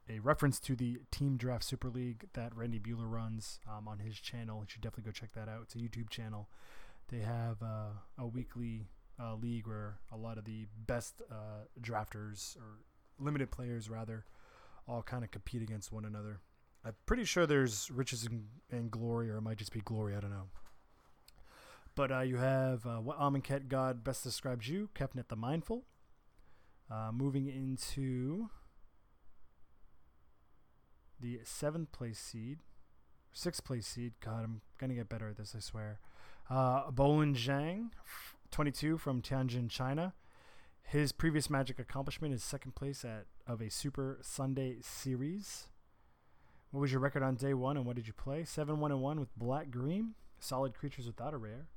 a 0.10 0.20
reference 0.20 0.60
to 0.62 0.76
the 0.76 1.00
Team 1.12 1.38
Draft 1.38 1.64
Super 1.64 1.90
League 1.90 2.26
that 2.34 2.56
Randy 2.56 2.80
Buehler 2.80 3.10
runs 3.10 3.60
um, 3.68 3.88
on 3.88 4.00
his 4.00 4.18
channel. 4.18 4.60
You 4.62 4.68
should 4.70 4.82
definitely 4.82 5.12
go 5.12 5.12
check 5.12 5.34
that 5.34 5.50
out. 5.50 5.62
It's 5.64 5.76
a 5.76 5.80
YouTube 5.80 6.10
channel. 6.10 6.48
They 7.10 7.20
have 7.20 7.62
uh, 7.62 7.92
a 8.18 8.28
weekly 8.28 8.88
uh, 9.22 9.36
league 9.36 9.68
where 9.68 10.00
a 10.12 10.18
lot 10.18 10.38
of 10.38 10.46
the 10.46 10.68
best 10.86 11.22
uh, 11.32 11.66
drafters 11.82 12.58
or 12.58 12.80
limited 13.20 13.52
players, 13.52 13.90
rather, 13.90 14.26
all 14.88 15.02
kind 15.02 15.24
of 15.24 15.32
compete 15.32 15.62
against 15.62 15.92
one 15.92 16.06
another. 16.06 16.40
I'm 16.86 16.96
pretty 17.06 17.26
sure 17.26 17.46
there's 17.46 17.90
riches 17.92 18.26
and, 18.26 18.46
and 18.72 18.92
glory, 18.92 19.30
or 19.30 19.38
it 19.38 19.42
might 19.42 19.58
just 19.58 19.74
be 19.74 19.82
glory. 19.82 20.16
I 20.16 20.20
don't 20.20 20.30
know. 20.32 20.48
But 21.96 22.12
uh, 22.12 22.20
you 22.22 22.38
have 22.38 22.86
uh, 22.86 22.98
what 22.98 23.20
Amonkhet 23.20 23.68
God 23.68 24.04
best 24.04 24.24
describes 24.24 24.70
you, 24.70 24.90
Kefnet 24.96 25.30
the 25.30 25.36
Mindful. 25.36 25.84
Uh, 26.90 27.10
moving 27.12 27.48
into 27.48 28.50
the 31.28 31.40
seventh 31.44 31.92
place 31.92 32.20
seed, 32.20 32.60
sixth 33.34 33.64
place 33.64 33.86
seed. 33.88 34.14
God, 34.24 34.44
I'm 34.44 34.62
gonna 34.78 34.94
get 34.94 35.10
better 35.10 35.30
at 35.30 35.38
this. 35.38 35.54
I 35.56 35.60
swear. 35.60 36.00
Uh, 36.50 36.90
Bolin 36.92 37.36
Zhang, 37.36 37.90
22 38.52 38.98
from 38.98 39.22
Tianjin, 39.22 39.70
China. 39.70 40.14
His 40.84 41.12
previous 41.12 41.50
Magic 41.50 41.80
accomplishment 41.80 42.34
is 42.34 42.44
second 42.44 42.76
place 42.76 43.04
at 43.04 43.26
of 43.46 43.62
a 43.62 43.70
Super 43.70 44.20
Sunday 44.22 44.78
series. 44.82 45.68
What 46.72 46.80
was 46.80 46.92
your 46.92 47.02
record 47.02 47.24
on 47.24 47.36
day 47.36 47.54
one, 47.54 47.76
and 47.76 47.86
what 47.86 47.98
did 47.98 48.08
you 48.08 48.14
play? 48.14 48.46
Seven 48.46 48.80
one 48.80 48.92
and 48.92 49.02
one 49.02 49.20
with 49.20 49.36
Black 49.38 49.70
Green. 49.70 50.14
Solid 50.40 50.74
creatures 50.76 51.08
without 51.08 51.34
a 51.34 51.38
rare. 51.38 51.68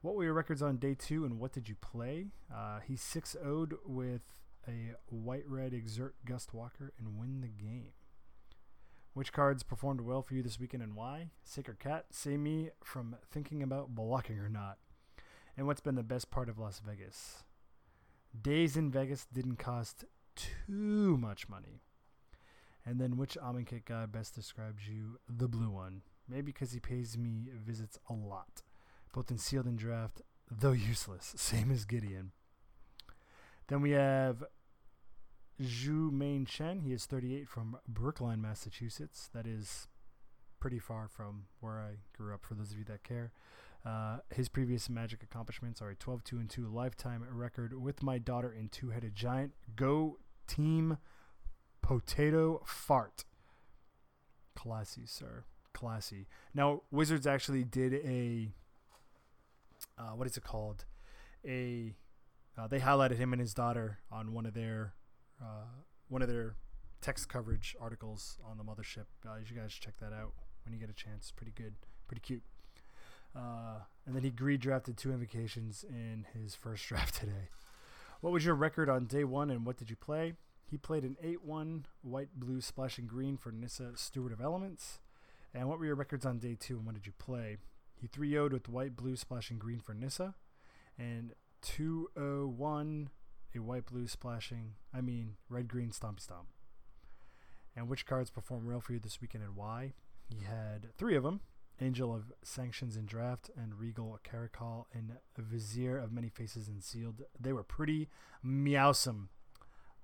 What 0.00 0.14
were 0.16 0.24
your 0.24 0.32
records 0.32 0.62
on 0.62 0.78
day 0.78 0.94
two, 0.94 1.24
and 1.24 1.38
what 1.38 1.52
did 1.52 1.68
you 1.68 1.76
play? 1.76 2.32
Uh, 2.52 2.80
he 2.80 2.96
6 2.96 3.36
0'd 3.44 3.74
with 3.84 4.22
a 4.66 4.94
white 5.06 5.48
red 5.48 5.72
Exert 5.72 6.16
Gust 6.24 6.52
Walker 6.52 6.92
and 6.98 7.18
win 7.18 7.40
the 7.40 7.48
game. 7.48 7.92
Which 9.16 9.32
cards 9.32 9.62
performed 9.62 10.02
well 10.02 10.20
for 10.20 10.34
you 10.34 10.42
this 10.42 10.60
weekend 10.60 10.82
and 10.82 10.94
why? 10.94 11.30
Sacred 11.42 11.78
Cat, 11.78 12.04
save 12.10 12.38
me 12.38 12.68
from 12.84 13.16
thinking 13.30 13.62
about 13.62 13.94
blocking 13.94 14.38
or 14.38 14.50
not. 14.50 14.76
And 15.56 15.66
what's 15.66 15.80
been 15.80 15.94
the 15.94 16.02
best 16.02 16.30
part 16.30 16.50
of 16.50 16.58
Las 16.58 16.82
Vegas? 16.86 17.44
Days 18.38 18.76
in 18.76 18.90
Vegas 18.90 19.26
didn't 19.32 19.56
cost 19.56 20.04
too 20.34 21.16
much 21.16 21.48
money. 21.48 21.80
And 22.84 23.00
then 23.00 23.16
which 23.16 23.38
Amonkhet 23.42 23.86
guy 23.86 24.04
best 24.04 24.34
describes 24.34 24.86
you? 24.86 25.18
The 25.26 25.48
blue 25.48 25.70
one. 25.70 26.02
Maybe 26.28 26.52
because 26.52 26.72
he 26.72 26.78
pays 26.78 27.16
me 27.16 27.46
visits 27.64 27.98
a 28.10 28.12
lot, 28.12 28.60
both 29.14 29.30
in 29.30 29.38
sealed 29.38 29.64
and 29.64 29.78
draft, 29.78 30.20
though 30.50 30.72
useless, 30.72 31.32
same 31.38 31.72
as 31.72 31.86
Gideon. 31.86 32.32
Then 33.68 33.80
we 33.80 33.92
have 33.92 34.44
Zhu 35.60 36.12
Main 36.12 36.44
Chen. 36.44 36.80
He 36.80 36.92
is 36.92 37.06
38 37.06 37.48
from 37.48 37.78
Brookline, 37.88 38.42
Massachusetts. 38.42 39.30
That 39.32 39.46
is 39.46 39.88
pretty 40.60 40.78
far 40.78 41.08
from 41.08 41.44
where 41.60 41.80
I 41.80 41.96
grew 42.16 42.34
up, 42.34 42.44
for 42.44 42.54
those 42.54 42.72
of 42.72 42.78
you 42.78 42.84
that 42.84 43.02
care. 43.02 43.32
Uh, 43.84 44.18
his 44.34 44.48
previous 44.48 44.90
Magic 44.90 45.22
accomplishments 45.22 45.80
are 45.80 45.90
a 45.90 45.94
12 45.94 46.24
2 46.24 46.36
and 46.38 46.50
2 46.50 46.66
lifetime 46.66 47.24
record 47.30 47.80
with 47.80 48.02
my 48.02 48.18
daughter 48.18 48.52
in 48.52 48.68
Two 48.68 48.90
Headed 48.90 49.14
Giant. 49.14 49.52
Go 49.76 50.18
Team 50.46 50.98
Potato 51.82 52.62
Fart. 52.66 53.24
Classy, 54.56 55.02
sir. 55.06 55.44
Classy. 55.72 56.26
Now, 56.52 56.82
Wizards 56.90 57.26
actually 57.26 57.62
did 57.62 57.94
a. 57.94 58.52
Uh, 59.98 60.10
what 60.16 60.26
is 60.26 60.36
it 60.36 60.42
called? 60.42 60.84
A. 61.46 61.94
Uh, 62.58 62.66
they 62.66 62.80
highlighted 62.80 63.18
him 63.18 63.32
and 63.32 63.40
his 63.40 63.54
daughter 63.54 63.98
on 64.10 64.32
one 64.32 64.46
of 64.46 64.54
their 64.54 64.94
uh, 65.40 65.82
one 66.08 66.22
of 66.22 66.28
their 66.28 66.56
text 67.00 67.28
coverage 67.28 67.76
articles 67.80 68.38
on 68.48 68.58
the 68.58 68.64
mothership. 68.64 69.06
Uh, 69.26 69.36
you 69.36 69.56
guys 69.56 69.72
check 69.72 69.94
that 70.00 70.12
out 70.12 70.32
when 70.64 70.72
you 70.72 70.80
get 70.80 70.90
a 70.90 70.94
chance. 70.94 71.32
Pretty 71.34 71.52
good, 71.52 71.74
pretty 72.08 72.20
cute. 72.20 72.42
Uh, 73.34 73.80
and 74.06 74.16
then 74.16 74.22
he 74.22 74.30
greed 74.30 74.60
drafted 74.60 74.96
two 74.96 75.12
invocations 75.12 75.84
in 75.88 76.26
his 76.32 76.54
first 76.54 76.84
draft 76.88 77.14
today. 77.14 77.50
What 78.20 78.32
was 78.32 78.44
your 78.44 78.54
record 78.54 78.88
on 78.88 79.04
day 79.04 79.24
one, 79.24 79.50
and 79.50 79.66
what 79.66 79.76
did 79.76 79.90
you 79.90 79.96
play? 79.96 80.34
He 80.68 80.76
played 80.76 81.04
an 81.04 81.16
8 81.22 81.44
1 81.44 81.86
white, 82.02 82.28
blue, 82.34 82.60
splashing 82.60 83.06
green 83.06 83.36
for 83.36 83.52
Nissa 83.52 83.92
Steward 83.94 84.32
of 84.32 84.40
Elements. 84.40 84.98
And 85.54 85.68
what 85.68 85.78
were 85.78 85.86
your 85.86 85.94
records 85.94 86.26
on 86.26 86.38
day 86.38 86.56
two, 86.58 86.76
and 86.76 86.86
what 86.86 86.94
did 86.94 87.06
you 87.06 87.12
play? 87.18 87.58
He 87.94 88.08
3 88.08 88.30
0'd 88.32 88.52
with 88.52 88.68
white, 88.68 88.96
blue, 88.96 89.16
splashing 89.16 89.58
green 89.58 89.80
for 89.80 89.94
Nissa. 89.94 90.34
And 90.98 91.34
2 91.62 92.10
0 92.18 92.46
1 92.48 93.10
a 93.54 93.60
white 93.60 93.86
blue 93.86 94.06
splashing, 94.06 94.74
I 94.92 95.00
mean 95.00 95.36
red 95.48 95.68
green 95.68 95.90
stompy 95.90 96.20
stomp. 96.20 96.48
And 97.74 97.88
which 97.88 98.06
cards 98.06 98.30
perform 98.30 98.66
well 98.66 98.80
for 98.80 98.92
you 98.92 98.98
this 98.98 99.20
weekend 99.20 99.44
and 99.44 99.54
why? 99.54 99.92
He 100.28 100.44
had 100.44 100.94
three 100.96 101.14
of 101.14 101.22
them 101.22 101.40
Angel 101.80 102.14
of 102.14 102.32
Sanctions 102.42 102.96
in 102.96 103.04
Draft 103.04 103.50
and 103.56 103.78
Regal 103.78 104.18
Caracal 104.22 104.86
and 104.94 105.12
Vizier 105.36 105.98
of 105.98 106.10
Many 106.10 106.30
Faces 106.30 106.68
and 106.68 106.82
Sealed. 106.82 107.22
They 107.38 107.52
were 107.52 107.62
pretty 107.62 108.08
meowsome. 108.44 109.28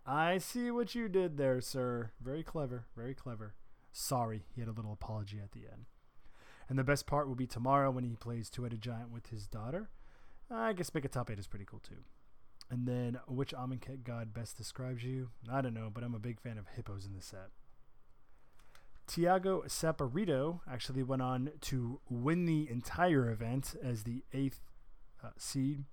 I 0.05 0.39
see 0.39 0.71
what 0.71 0.95
you 0.95 1.09
did 1.09 1.39
there, 1.39 1.61
sir. 1.61 2.11
Very 2.21 2.43
clever, 2.43 2.87
very 2.95 3.15
clever. 3.15 3.55
Sorry, 3.91 4.45
he 4.55 4.61
had 4.61 4.69
a 4.69 4.73
little 4.73 4.93
apology 4.93 5.39
at 5.43 5.53
the 5.53 5.61
end. 5.61 5.87
And 6.69 6.79
the 6.79 6.85
best 6.85 7.07
part 7.07 7.29
will 7.29 7.35
be 7.35 7.47
tomorrow 7.47 7.91
when 7.91 8.05
he 8.05 8.17
plays 8.17 8.51
Two 8.51 8.65
Headed 8.65 8.83
Giant 8.83 9.11
with 9.11 9.29
his 9.29 9.47
daughter. 9.47 9.91
I 10.51 10.73
guess 10.75 10.93
make 10.93 11.05
a 11.05 11.09
top 11.09 11.31
eight 11.31 11.39
is 11.39 11.47
pretty 11.47 11.65
cool 11.65 11.81
too. 11.81 12.05
And 12.73 12.89
then, 12.89 13.21
which 13.29 13.53
Amonkhet 13.53 14.03
god 14.03 14.33
best 14.33 14.57
describes 14.57 15.05
you? 15.05 15.29
I 15.53 15.61
don't 15.61 15.75
know, 15.75 15.91
but 15.93 16.03
I'm 16.03 16.15
a 16.15 16.19
big 16.19 16.41
fan 16.41 16.57
of 16.57 16.69
hippos 16.75 17.05
in 17.05 17.13
the 17.13 17.21
set. 17.21 17.51
Thiago 19.07 19.67
Saporito 19.67 20.61
actually 20.67 21.03
went 21.03 21.21
on 21.21 21.51
to 21.61 22.01
win 22.09 22.47
the 22.47 22.71
entire 22.71 23.31
event 23.31 23.75
as 23.83 24.05
the 24.05 24.25
eighth 24.33 24.63
uh, 25.23 25.29
seed. 25.37 25.85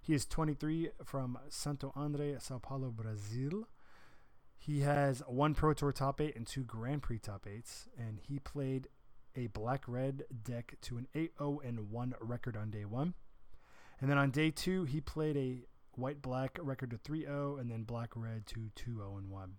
He 0.00 0.14
is 0.14 0.24
23 0.24 0.90
from 1.04 1.40
Santo 1.48 1.92
Andre, 1.96 2.36
Sao 2.38 2.58
Paulo, 2.58 2.92
Brazil. 2.92 3.66
He 4.56 4.82
has 4.82 5.24
one 5.26 5.54
Pro 5.54 5.74
Tour 5.74 5.90
top 5.90 6.20
eight 6.20 6.36
and 6.36 6.46
two 6.46 6.62
Grand 6.62 7.02
Prix 7.02 7.18
top 7.18 7.48
eights, 7.52 7.88
and 7.98 8.20
he 8.28 8.38
played 8.38 8.86
a 9.34 9.48
black 9.48 9.82
red 9.88 10.22
deck 10.44 10.76
to 10.82 10.98
an 10.98 11.08
8 11.16 11.32
0 11.36 11.60
and 11.64 11.90
1 11.90 12.14
record 12.20 12.56
on 12.56 12.70
day 12.70 12.84
one. 12.84 13.14
And 14.00 14.08
then 14.08 14.18
on 14.18 14.30
day 14.30 14.52
two, 14.52 14.84
he 14.84 15.00
played 15.00 15.36
a 15.36 15.64
white 15.96 16.22
black 16.22 16.58
record 16.60 16.90
to 16.90 16.98
3 16.98 17.22
0, 17.22 17.56
and 17.56 17.70
then 17.70 17.82
black 17.82 18.10
red 18.14 18.46
to 18.46 18.70
2 18.74 18.96
0 18.96 19.16
and 19.16 19.30
1. 19.30 19.52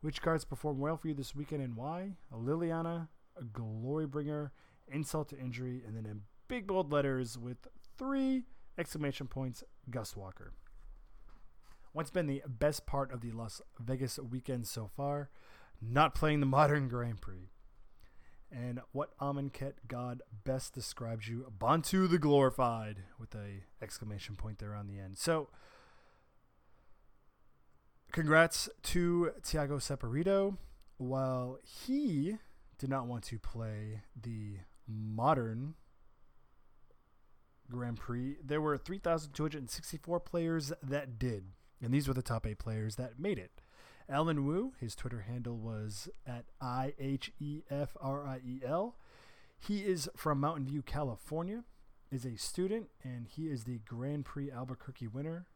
Which 0.00 0.22
cards 0.22 0.44
perform 0.44 0.78
well 0.78 0.96
for 0.96 1.08
you 1.08 1.14
this 1.14 1.34
weekend 1.34 1.62
and 1.62 1.76
why? 1.76 2.12
Liliana, 2.32 3.08
a 3.36 3.42
Glorybringer, 3.42 4.50
Insult 4.88 5.30
to 5.30 5.38
Injury, 5.38 5.82
and 5.86 5.96
then 5.96 6.06
in 6.06 6.22
big 6.48 6.66
bold 6.66 6.92
letters 6.92 7.38
with 7.38 7.66
three 7.98 8.44
exclamation 8.78 9.26
points, 9.26 9.64
Gustwalker. 9.90 10.50
What's 11.92 12.10
been 12.10 12.26
the 12.26 12.42
best 12.46 12.86
part 12.86 13.10
of 13.10 13.20
the 13.20 13.32
Las 13.32 13.62
Vegas 13.80 14.18
weekend 14.18 14.66
so 14.66 14.90
far? 14.96 15.30
Not 15.80 16.14
playing 16.14 16.40
the 16.40 16.46
Modern 16.46 16.88
Grand 16.88 17.20
Prix. 17.20 17.48
And 18.50 18.80
what 18.92 19.18
Amonkhet 19.18 19.74
god 19.88 20.22
best 20.44 20.72
describes 20.72 21.28
you? 21.28 21.52
Bontu 21.58 22.08
the 22.08 22.18
Glorified, 22.18 23.02
with 23.18 23.34
a 23.34 23.64
exclamation 23.82 24.36
point 24.36 24.58
there 24.58 24.74
on 24.74 24.86
the 24.86 24.98
end. 24.98 25.18
So, 25.18 25.48
congrats 28.12 28.68
to 28.84 29.32
Thiago 29.42 29.78
Saporito. 29.78 30.56
While 30.98 31.58
he 31.62 32.36
did 32.78 32.88
not 32.88 33.06
want 33.06 33.24
to 33.24 33.38
play 33.38 34.02
the 34.20 34.58
modern 34.86 35.74
Grand 37.70 37.98
Prix, 37.98 38.36
there 38.42 38.60
were 38.60 38.78
3,264 38.78 40.20
players 40.20 40.72
that 40.82 41.18
did. 41.18 41.46
And 41.82 41.92
these 41.92 42.08
were 42.08 42.14
the 42.14 42.22
top 42.22 42.46
eight 42.46 42.58
players 42.58 42.96
that 42.96 43.18
made 43.18 43.38
it. 43.38 43.60
Alan 44.08 44.46
Wu, 44.46 44.72
his 44.80 44.94
Twitter 44.94 45.22
handle 45.22 45.56
was 45.56 46.08
at 46.26 46.44
I 46.60 46.94
H 46.98 47.32
E 47.40 47.62
F 47.70 47.96
R 48.00 48.24
I 48.24 48.40
E 48.46 48.60
L. 48.64 48.96
He 49.58 49.78
is 49.80 50.08
from 50.16 50.40
Mountain 50.40 50.66
View, 50.66 50.82
California, 50.82 51.64
is 52.12 52.24
a 52.24 52.36
student, 52.36 52.88
and 53.02 53.26
he 53.26 53.48
is 53.48 53.64
the 53.64 53.78
Grand 53.78 54.24
Prix 54.24 54.50
Albuquerque 54.50 55.08
winner 55.08 55.46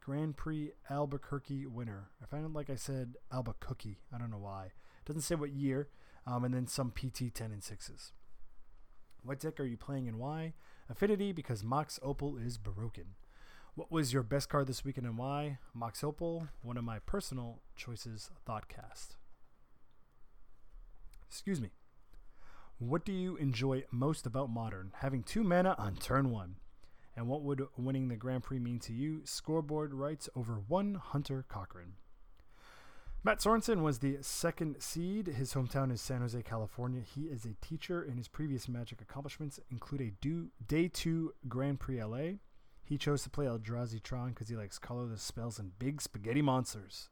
Grand 0.00 0.36
Prix 0.36 0.72
Albuquerque 0.88 1.66
winner. 1.66 2.10
I 2.22 2.26
found 2.26 2.46
it 2.46 2.52
like 2.52 2.70
I 2.70 2.74
said 2.74 3.16
Albuquerque. 3.32 3.98
I 4.12 4.18
don't 4.18 4.30
know 4.30 4.38
why. 4.38 4.66
It 4.66 5.06
doesn't 5.06 5.22
say 5.22 5.34
what 5.34 5.52
year. 5.52 5.88
Um, 6.26 6.44
and 6.44 6.54
then 6.54 6.66
some 6.66 6.90
PT 6.90 7.34
10 7.34 7.52
and 7.52 7.62
6s. 7.62 8.12
What 9.22 9.40
deck 9.40 9.60
are 9.60 9.64
you 9.64 9.76
playing 9.76 10.08
and 10.08 10.18
why? 10.18 10.54
Affinity 10.88 11.32
because 11.32 11.62
Mox 11.62 11.98
Opal 12.02 12.36
is 12.36 12.58
broken. 12.58 13.14
What 13.74 13.90
was 13.90 14.12
your 14.12 14.22
best 14.22 14.48
card 14.48 14.66
this 14.66 14.84
weekend 14.84 15.06
and 15.06 15.16
why? 15.16 15.58
Mox 15.74 16.02
Opal, 16.02 16.48
one 16.62 16.76
of 16.76 16.84
my 16.84 16.98
personal 16.98 17.60
choices, 17.76 18.30
Thoughtcast. 18.46 19.16
Excuse 21.28 21.60
me. 21.60 21.70
What 22.78 23.04
do 23.04 23.12
you 23.12 23.36
enjoy 23.36 23.84
most 23.90 24.26
about 24.26 24.50
Modern? 24.50 24.90
Having 24.96 25.22
two 25.22 25.44
mana 25.44 25.76
on 25.78 25.94
turn 25.96 26.30
one. 26.30 26.56
And 27.16 27.28
what 27.28 27.42
would 27.42 27.66
winning 27.76 28.08
the 28.08 28.16
Grand 28.16 28.42
Prix 28.42 28.58
mean 28.58 28.80
to 28.80 28.92
you? 28.92 29.20
Scoreboard 29.24 29.94
writes 29.94 30.28
over 30.34 30.54
one 30.66 30.94
Hunter 30.96 31.44
Cochran. 31.48 31.94
Matt 33.22 33.38
Sorensen 33.38 33.82
was 33.82 33.98
the 33.98 34.18
second 34.22 34.80
seed. 34.80 35.26
His 35.26 35.52
hometown 35.52 35.92
is 35.92 36.00
San 36.00 36.22
Jose, 36.22 36.42
California. 36.42 37.02
He 37.02 37.22
is 37.24 37.44
a 37.44 37.54
teacher, 37.60 38.02
and 38.02 38.16
his 38.16 38.28
previous 38.28 38.66
Magic 38.66 39.02
accomplishments 39.02 39.60
include 39.70 40.00
a 40.00 40.64
day 40.66 40.88
two 40.88 41.34
Grand 41.46 41.78
Prix 41.78 42.02
LA. 42.02 42.38
He 42.90 42.98
chose 42.98 43.22
to 43.22 43.30
play 43.30 43.46
Eldrazi 43.46 44.02
Tron 44.02 44.30
because 44.30 44.50
he 44.50 44.56
likes 44.56 44.78
colorless 44.78 45.22
spells 45.22 45.58
and 45.58 45.78
big 45.78 46.02
spaghetti 46.02 46.42
monsters. 46.42 47.08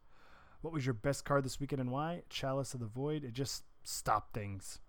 What 0.61 0.75
was 0.75 0.85
your 0.85 0.93
best 0.93 1.25
card 1.25 1.45
this 1.45 1.59
weekend 1.59 1.81
and 1.81 1.91
why? 1.91 2.25
Chalice 2.29 2.75
of 2.75 2.81
the 2.81 2.87
Void. 2.87 3.25
It 3.25 3.33
just 3.33 3.62
stopped 3.85 4.35
things 4.35 4.81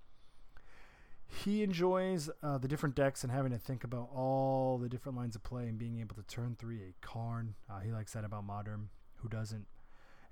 he 1.30 1.64
enjoys 1.64 2.30
uh, 2.42 2.58
the 2.58 2.68
different 2.68 2.96
decks 2.96 3.24
and 3.24 3.32
having 3.32 3.52
to 3.52 3.58
think 3.58 3.84
about 3.84 4.10
all 4.14 4.78
the 4.78 4.90
different 4.90 5.18
lines 5.18 5.36
of 5.36 5.44
play 5.44 5.68
and 5.68 5.78
being 5.78 6.00
able 6.00 6.16
to 6.16 6.24
turn 6.24 6.56
three 6.58 6.82
a 6.82 7.06
Karn. 7.06 7.56
Uh, 7.70 7.80
he 7.80 7.92
likes 7.92 8.14
that 8.14 8.26
about 8.26 8.44
Modern. 8.44 8.90
Who 9.18 9.30
doesn't? 9.30 9.68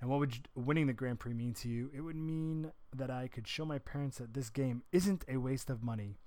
And 0.02 0.10
what 0.10 0.20
would 0.20 0.36
you, 0.36 0.42
winning 0.56 0.88
the 0.88 0.94
Grand 0.94 1.20
Prix 1.20 1.34
mean 1.34 1.54
to 1.56 1.70
you? 1.70 1.92
It 1.94 2.02
would 2.02 2.16
mean 2.16 2.72
that 2.96 3.12
I 3.12 3.28
could 3.28 3.48
show 3.48 3.66
my 3.66 3.80
parents 3.80 4.18
that 4.18 4.34
this 4.34 4.50
game 4.50 4.84
isn't 4.92 5.24
a 5.28 5.38
waste 5.38 5.70
of 5.70 5.84
money. 5.84 6.18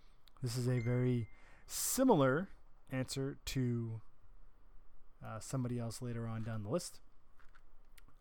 This 0.42 0.56
is 0.56 0.68
a 0.68 0.78
very 0.78 1.28
similar 1.66 2.48
answer 2.90 3.38
to 3.46 4.00
uh, 5.24 5.38
somebody 5.38 5.78
else 5.78 6.02
later 6.02 6.26
on 6.26 6.42
down 6.42 6.62
the 6.62 6.68
list. 6.68 7.00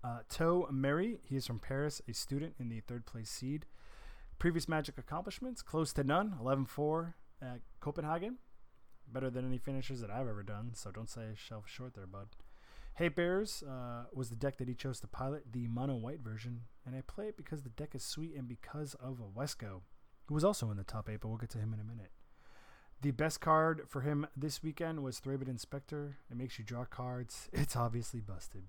Uh, 0.03 0.19
Toe 0.29 0.67
Mary, 0.71 1.19
he 1.23 1.35
is 1.35 1.45
from 1.45 1.59
Paris, 1.59 2.01
a 2.07 2.13
student 2.13 2.55
in 2.59 2.69
the 2.69 2.79
third 2.81 3.05
place 3.05 3.29
seed. 3.29 3.65
Previous 4.37 4.69
Magic 4.69 4.97
accomplishments 4.97 5.61
close 5.61 5.91
to 5.93 6.03
none. 6.03 6.35
11 6.39 6.65
4 6.65 7.15
at 7.41 7.59
Copenhagen. 7.81 8.37
Better 9.11 9.29
than 9.29 9.45
any 9.45 9.57
finishes 9.57 10.01
that 10.01 10.11
I've 10.11 10.27
ever 10.27 10.43
done, 10.43 10.71
so 10.73 10.91
don't 10.91 11.09
say 11.09 11.29
shelf 11.35 11.65
short 11.67 11.95
there, 11.95 12.05
bud. 12.05 12.27
Hate 12.95 13.15
Bears 13.15 13.63
uh, 13.63 14.03
was 14.13 14.29
the 14.29 14.35
deck 14.35 14.57
that 14.57 14.67
he 14.67 14.75
chose 14.75 14.99
to 14.99 15.07
pilot, 15.07 15.51
the 15.51 15.67
mono 15.67 15.95
white 15.95 16.19
version, 16.19 16.63
and 16.85 16.95
I 16.95 17.01
play 17.01 17.27
it 17.27 17.37
because 17.37 17.63
the 17.63 17.69
deck 17.69 17.95
is 17.95 18.03
sweet 18.03 18.35
and 18.35 18.47
because 18.47 18.93
of 18.95 19.19
a 19.19 19.39
Wescoe, 19.39 19.81
who 20.25 20.33
was 20.33 20.43
also 20.43 20.69
in 20.69 20.77
the 20.77 20.83
top 20.83 21.09
eight, 21.09 21.21
but 21.21 21.29
we'll 21.29 21.37
get 21.37 21.49
to 21.51 21.59
him 21.59 21.73
in 21.73 21.79
a 21.79 21.83
minute. 21.83 22.11
The 23.01 23.11
best 23.11 23.39
card 23.39 23.83
for 23.87 24.01
him 24.01 24.27
this 24.35 24.61
weekend 24.61 25.01
was 25.03 25.21
Thraben 25.21 25.47
Inspector. 25.47 26.17
It 26.29 26.35
makes 26.35 26.59
you 26.59 26.65
draw 26.65 26.83
cards. 26.83 27.47
It's 27.53 27.77
obviously 27.77 28.19
busted. 28.19 28.63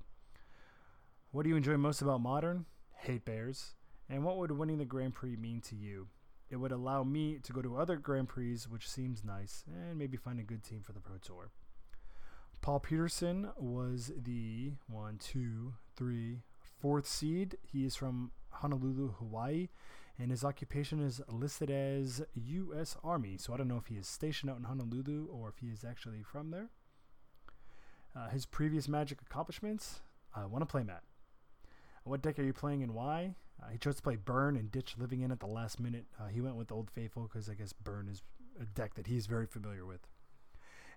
What 1.33 1.43
do 1.43 1.49
you 1.49 1.57
enjoy 1.57 1.77
most 1.77 2.01
about 2.01 2.21
Modern? 2.21 2.67
Hate 2.95 3.25
Bears. 3.25 3.75
And 4.09 4.23
what 4.23 4.37
would 4.37 4.53
winning 4.53 4.79
the 4.79 4.85
Grand 4.85 5.15
Prix 5.15 5.35
mean 5.35 5.61
to 5.63 5.75
you? 5.75 6.07
It 6.49 6.57
would 6.57 6.71
allow 6.71 7.03
me 7.03 7.39
to 7.43 7.53
go 7.53 7.61
to 7.61 7.77
other 7.77 7.97
Grand 7.97 8.29
Prix, 8.29 8.59
which 8.69 8.89
seems 8.89 9.25
nice, 9.25 9.65
and 9.67 9.99
maybe 9.99 10.17
find 10.17 10.39
a 10.39 10.45
good 10.45 10.63
team 10.63 10.83
for 10.83 10.93
the 10.93 11.01
Pro 11.01 11.17
Tour. 11.17 11.51
Paul 12.61 12.79
Peterson 12.79 13.51
was 13.57 14.13
the 14.17 14.75
one, 14.89 15.19
two, 15.19 15.75
three, 15.97 16.43
fourth 16.79 17.07
seed. 17.07 17.57
He 17.63 17.85
is 17.85 17.97
from 17.97 18.31
Honolulu, 18.51 19.15
Hawaii, 19.19 19.69
and 20.21 20.31
his 20.31 20.45
occupation 20.45 21.01
is 21.03 21.23
listed 21.29 21.71
as 21.71 22.23
U.S. 22.35 22.97
Army. 23.03 23.37
So 23.39 23.55
I 23.55 23.57
don't 23.57 23.69
know 23.69 23.79
if 23.79 23.87
he 23.87 23.95
is 23.95 24.07
stationed 24.07 24.51
out 24.51 24.59
in 24.59 24.65
Honolulu 24.65 25.29
or 25.33 25.49
if 25.49 25.59
he 25.59 25.69
is 25.69 25.83
actually 25.83 26.23
from 26.23 26.51
there. 26.51 26.69
Uh, 28.15 28.29
his 28.29 28.45
previous 28.45 28.89
Magic 28.89 29.23
accomplishments 29.23 30.01
I 30.35 30.45
want 30.45 30.63
to 30.63 30.67
play 30.67 30.83
Matt. 30.83 31.03
What 32.05 32.23
deck 32.23 32.39
are 32.39 32.43
you 32.43 32.53
playing 32.53 32.83
and 32.83 32.95
why? 32.95 33.35
Uh, 33.63 33.71
he 33.71 33.79
chose 33.79 33.97
to 33.97 34.03
play 34.03 34.17
Burn 34.17 34.57
and 34.57 34.71
ditch 34.71 34.97
Living 34.99 35.23
End 35.23 35.33
at 35.33 35.41
the 35.41 35.47
last 35.47 35.81
minute. 35.81 36.05
Uh, 36.19 36.29
he 36.29 36.41
went 36.41 36.57
with 36.57 36.73
Old 36.73 36.91
Faithful 36.91 37.25
because 37.25 37.49
I 37.49 37.55
guess 37.55 37.73
Burn 37.73 38.09
is 38.09 38.23
a 38.61 38.65
deck 38.65 38.95
that 38.95 39.07
he's 39.07 39.27
very 39.27 39.47
familiar 39.47 39.85
with. 39.85 40.07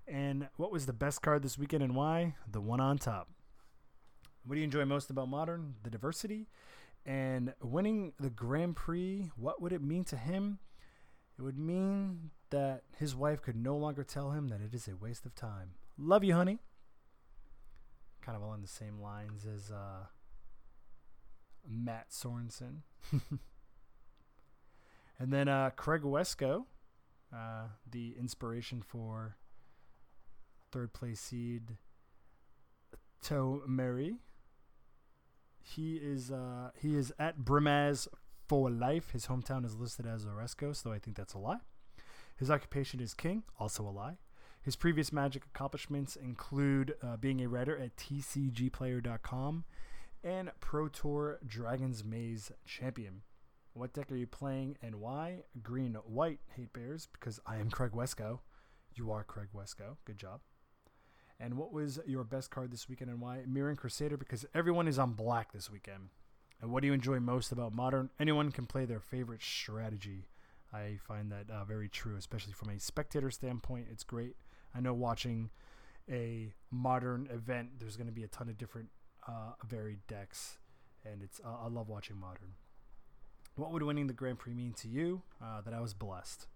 And 0.07 0.49
what 0.57 0.71
was 0.71 0.85
the 0.85 0.93
best 0.93 1.21
card 1.21 1.43
this 1.43 1.57
weekend 1.57 1.83
and 1.83 1.95
why? 1.95 2.35
The 2.49 2.61
one 2.61 2.79
on 2.79 2.97
top. 2.97 3.29
What 4.45 4.55
do 4.55 4.59
you 4.59 4.65
enjoy 4.65 4.85
most 4.85 5.09
about 5.09 5.29
Modern? 5.29 5.75
The 5.83 5.89
diversity. 5.89 6.47
And 7.05 7.53
winning 7.61 8.13
the 8.19 8.29
Grand 8.29 8.75
Prix, 8.75 9.31
what 9.35 9.61
would 9.61 9.73
it 9.73 9.81
mean 9.81 10.05
to 10.05 10.15
him? 10.15 10.59
It 11.37 11.41
would 11.41 11.57
mean 11.57 12.31
that 12.49 12.83
his 12.97 13.15
wife 13.15 13.41
could 13.41 13.55
no 13.55 13.75
longer 13.75 14.03
tell 14.03 14.31
him 14.31 14.47
that 14.49 14.61
it 14.61 14.73
is 14.73 14.87
a 14.87 14.95
waste 14.95 15.25
of 15.25 15.35
time. 15.35 15.71
Love 15.97 16.23
you, 16.23 16.33
honey. 16.33 16.59
Kind 18.21 18.37
of 18.37 18.43
along 18.43 18.61
the 18.61 18.67
same 18.67 19.01
lines 19.01 19.45
as 19.45 19.69
uh, 19.69 20.05
Matt 21.67 22.11
Sorensen. 22.11 22.83
and 25.19 25.33
then 25.33 25.47
uh, 25.47 25.71
Craig 25.75 26.03
Wescoe, 26.03 26.65
uh, 27.35 27.67
the 27.89 28.15
inspiration 28.17 28.81
for 28.81 29.35
third 30.71 30.93
place 30.93 31.19
seed 31.19 31.77
Toe 33.21 33.63
Mary. 33.67 34.17
He 35.63 35.95
is 35.95 36.29
uh, 36.29 36.71
he 36.77 36.95
is 36.95 37.13
at 37.17 37.39
Brimaz 37.39 38.07
for 38.47 38.69
life. 38.69 39.11
His 39.11 39.27
hometown 39.27 39.65
is 39.65 39.75
listed 39.75 40.05
as 40.05 40.25
Oresco, 40.25 40.75
so 40.75 40.91
I 40.91 40.99
think 40.99 41.15
that's 41.15 41.33
a 41.33 41.39
lie. 41.39 41.59
His 42.35 42.51
occupation 42.51 42.99
is 42.99 43.13
king, 43.13 43.43
also 43.59 43.87
a 43.87 43.89
lie. 43.89 44.17
His 44.61 44.75
previous 44.75 45.11
Magic 45.11 45.43
accomplishments 45.45 46.15
include 46.15 46.95
uh, 47.01 47.17
being 47.17 47.41
a 47.41 47.47
writer 47.47 47.77
at 47.77 47.95
TCGplayer.com 47.95 49.65
and 50.23 50.51
Pro 50.59 50.87
Tour 50.87 51.39
Dragon's 51.45 52.03
Maze 52.03 52.51
champion. 52.65 53.21
What 53.73 53.93
deck 53.93 54.11
are 54.11 54.15
you 54.15 54.27
playing 54.27 54.77
and 54.81 54.95
why? 54.95 55.43
Green, 55.61 55.95
white, 56.05 56.39
hate 56.55 56.71
bears, 56.73 57.07
because 57.11 57.39
I 57.45 57.57
am 57.57 57.69
Craig 57.69 57.91
Wescoe. 57.91 58.39
You 58.93 59.11
are 59.11 59.23
Craig 59.23 59.49
Wescoe. 59.53 59.97
Good 60.05 60.17
job. 60.17 60.41
And 61.43 61.55
what 61.57 61.73
was 61.73 61.99
your 62.07 62.23
best 62.23 62.51
card 62.51 62.71
this 62.71 62.87
weekend 62.87 63.11
and 63.11 63.19
why? 63.19 63.39
Mirran 63.45 63.75
Crusader, 63.75 64.15
because 64.15 64.45
everyone 64.55 64.87
is 64.87 64.97
on 64.97 65.11
black 65.11 65.51
this 65.51 65.69
weekend. 65.69 66.07
And 66.61 66.71
what 66.71 66.79
do 66.79 66.87
you 66.87 66.93
enjoy 66.93 67.19
most 67.19 67.51
about 67.51 67.73
modern? 67.73 68.09
Anyone 68.17 68.49
can 68.49 68.65
play 68.65 68.85
their 68.85 69.01
favorite 69.01 69.41
strategy. 69.41 70.29
I 70.71 70.99
find 71.05 71.29
that 71.33 71.51
uh, 71.53 71.65
very 71.65 71.89
true, 71.89 72.15
especially 72.15 72.53
from 72.53 72.69
a 72.69 72.79
spectator 72.79 73.29
standpoint. 73.29 73.87
It's 73.91 74.05
great. 74.05 74.37
I 74.73 74.79
know 74.79 74.93
watching 74.93 75.49
a 76.09 76.53
modern 76.71 77.27
event, 77.29 77.71
there's 77.77 77.97
going 77.97 78.07
to 78.07 78.13
be 78.13 78.23
a 78.23 78.27
ton 78.27 78.47
of 78.47 78.57
different 78.57 78.87
uh, 79.27 79.51
varied 79.67 79.99
decks, 80.07 80.59
and 81.03 81.21
it's 81.21 81.41
uh, 81.45 81.65
I 81.65 81.67
love 81.67 81.89
watching 81.89 82.17
modern. 82.17 82.53
What 83.57 83.71
would 83.71 83.83
winning 83.83 84.07
the 84.07 84.13
Grand 84.13 84.39
Prix 84.39 84.53
mean 84.53 84.71
to 84.75 84.87
you? 84.87 85.23
Uh, 85.43 85.59
that 85.59 85.73
I 85.73 85.81
was 85.81 85.93
blessed. 85.93 86.47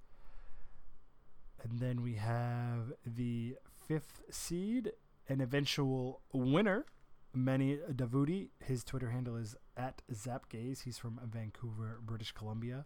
And 1.62 1.80
then 1.80 2.02
we 2.02 2.14
have 2.14 2.94
the 3.06 3.58
fifth 3.88 4.22
seed, 4.30 4.92
an 5.30 5.42
eventual 5.42 6.22
winner, 6.34 6.86
Manny 7.34 7.80
Davudi. 7.92 8.50
His 8.64 8.84
Twitter 8.84 9.10
handle 9.10 9.38
is 9.38 9.56
at 9.76 10.02
Zapgaze. 10.14 10.84
He's 10.84 10.98
from 10.98 11.20
Vancouver, 11.24 12.00
British 12.04 12.32
Columbia, 12.32 12.86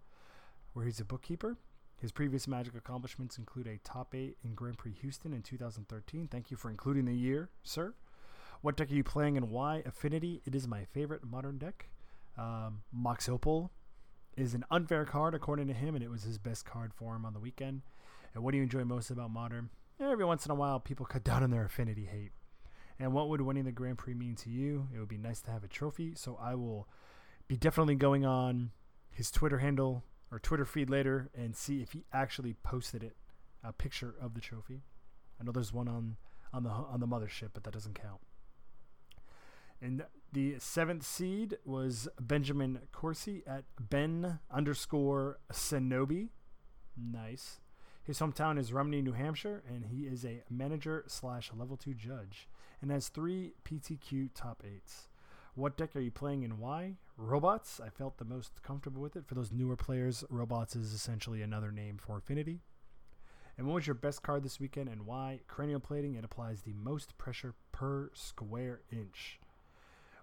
where 0.74 0.86
he's 0.86 1.00
a 1.00 1.06
bookkeeper. 1.06 1.58
His 1.98 2.12
previous 2.12 2.48
Magic 2.48 2.76
accomplishments 2.76 3.38
include 3.38 3.68
a 3.68 3.78
top 3.84 4.16
eight 4.16 4.38
in 4.44 4.56
Grand 4.56 4.78
Prix 4.78 4.94
Houston 5.02 5.34
in 5.34 5.44
2013. 5.44 6.28
Thank 6.28 6.50
you 6.50 6.58
for 6.58 6.70
including 6.70 7.06
the 7.06 7.14
year, 7.14 7.50
sir. 7.64 7.94
What 8.62 8.78
deck 8.78 8.92
are 8.92 8.96
you 8.96 9.04
playing 9.04 9.38
and 9.38 9.50
why? 9.50 9.84
Affinity. 9.86 10.42
It 10.46 10.56
is 10.56 10.68
my 10.68 10.86
favorite 10.86 11.24
modern 11.24 11.58
deck. 11.58 11.90
Um, 12.38 12.82
Mox 12.92 13.28
Opal 13.28 13.72
is 14.38 14.54
an 14.54 14.66
unfair 14.72 15.06
card 15.06 15.36
according 15.36 15.68
to 15.68 15.74
him, 15.74 15.96
and 15.96 16.04
it 16.04 16.10
was 16.10 16.24
his 16.24 16.38
best 16.38 16.66
card 16.66 16.94
for 16.94 17.16
him 17.16 17.26
on 17.26 17.34
the 17.34 17.40
weekend. 17.40 17.82
And 18.34 18.44
what 18.44 18.52
do 18.52 18.58
you 18.58 18.64
enjoy 18.64 18.84
most 18.84 19.12
about 19.12 19.32
modern? 19.32 19.70
Every 20.02 20.26
once 20.26 20.46
in 20.46 20.52
a 20.52 20.56
while, 20.56 20.80
people 20.80 21.06
cut 21.06 21.24
down 21.24 21.44
on 21.44 21.52
their 21.52 21.64
affinity 21.64 22.06
hate. 22.06 22.32
And 23.00 23.14
what 23.14 23.30
would 23.30 23.42
winning 23.42 23.66
the 23.66 23.72
Grand 23.72 24.00
Prix 24.00 24.16
mean 24.16 24.36
to 24.38 24.50
you? 24.50 24.88
It 24.94 25.00
would 25.00 25.08
be 25.08 25.18
nice 25.18 25.42
to 25.42 25.52
have 25.52 25.64
a 25.64 25.68
trophy. 25.68 26.14
So 26.16 26.40
I 26.42 26.56
will 26.56 26.88
be 27.48 27.56
definitely 27.56 27.96
going 27.96 28.26
on 28.26 28.72
his 29.12 29.30
Twitter 29.30 29.60
handle 29.60 30.04
or 30.32 30.40
Twitter 30.40 30.66
feed 30.66 30.90
later 30.90 31.30
and 31.36 31.56
see 31.56 31.82
if 31.82 31.92
he 31.92 32.06
actually 32.12 32.54
posted 32.64 33.04
it, 33.04 33.16
a 33.64 33.72
picture 33.74 34.16
of 34.20 34.34
the 34.34 34.42
trophy. 34.42 34.82
I 35.40 35.44
know 35.44 35.52
there's 35.52 35.74
one 35.74 35.88
on 35.88 36.18
on 36.54 36.64
the 36.64 36.70
on 36.70 37.00
the 37.00 37.08
mothership, 37.08 37.50
but 37.54 37.64
that 37.64 37.74
doesn't 37.74 38.00
count. 38.00 38.22
And 39.82 40.06
the 40.32 40.56
seventh 40.60 41.06
seed 41.06 41.58
was 41.66 42.08
Benjamin 42.20 42.82
Corsi 42.92 43.44
at 43.48 43.66
Ben 43.80 44.40
underscore 44.52 45.40
Senobi. 45.52 46.30
Nice. 46.96 47.60
His 48.04 48.20
hometown 48.20 48.58
is 48.58 48.74
Rumney, 48.74 49.02
New 49.02 49.12
Hampshire, 49.12 49.62
and 49.68 49.86
he 49.86 50.08
is 50.08 50.26
a 50.26 50.44
manager 50.50 51.04
slash 51.08 51.52
level 51.56 51.78
two 51.78 51.94
judge 51.94 52.48
and 52.82 52.90
has 52.90 53.10
three 53.10 53.54
PTQ 53.64 54.30
top 54.34 54.64
eights. 54.66 55.08
What 55.54 55.78
deck 55.78 55.96
are 55.96 56.02
you 56.02 56.12
playing 56.12 56.44
and 56.44 56.58
why? 56.58 56.96
Robots. 57.16 57.80
I 57.80 57.90
felt 57.90 58.18
the 58.18 58.26
most 58.26 58.64
comfortable 58.64 59.02
with 59.02 59.16
it. 59.16 59.28
For 59.28 59.36
those 59.36 59.52
newer 59.52 59.76
players, 59.76 60.24
Robots 60.30 60.76
is 60.76 60.94
essentially 60.94 61.42
another 61.42 61.72
name 61.72 61.98
for 62.00 62.18
Affinity. 62.18 62.62
And 63.58 63.68
what 63.68 63.76
was 63.76 63.86
your 63.86 63.94
best 63.94 64.24
card 64.24 64.44
this 64.44 64.60
weekend 64.60 64.90
and 64.90 65.06
why? 65.06 65.42
Cranial 65.48 65.80
plating. 65.80 66.16
It 66.16 66.24
applies 66.24 66.62
the 66.62 66.74
most 66.74 67.18
pressure 67.20 67.54
per 67.72 68.10
square 68.14 68.80
inch. 68.92 69.40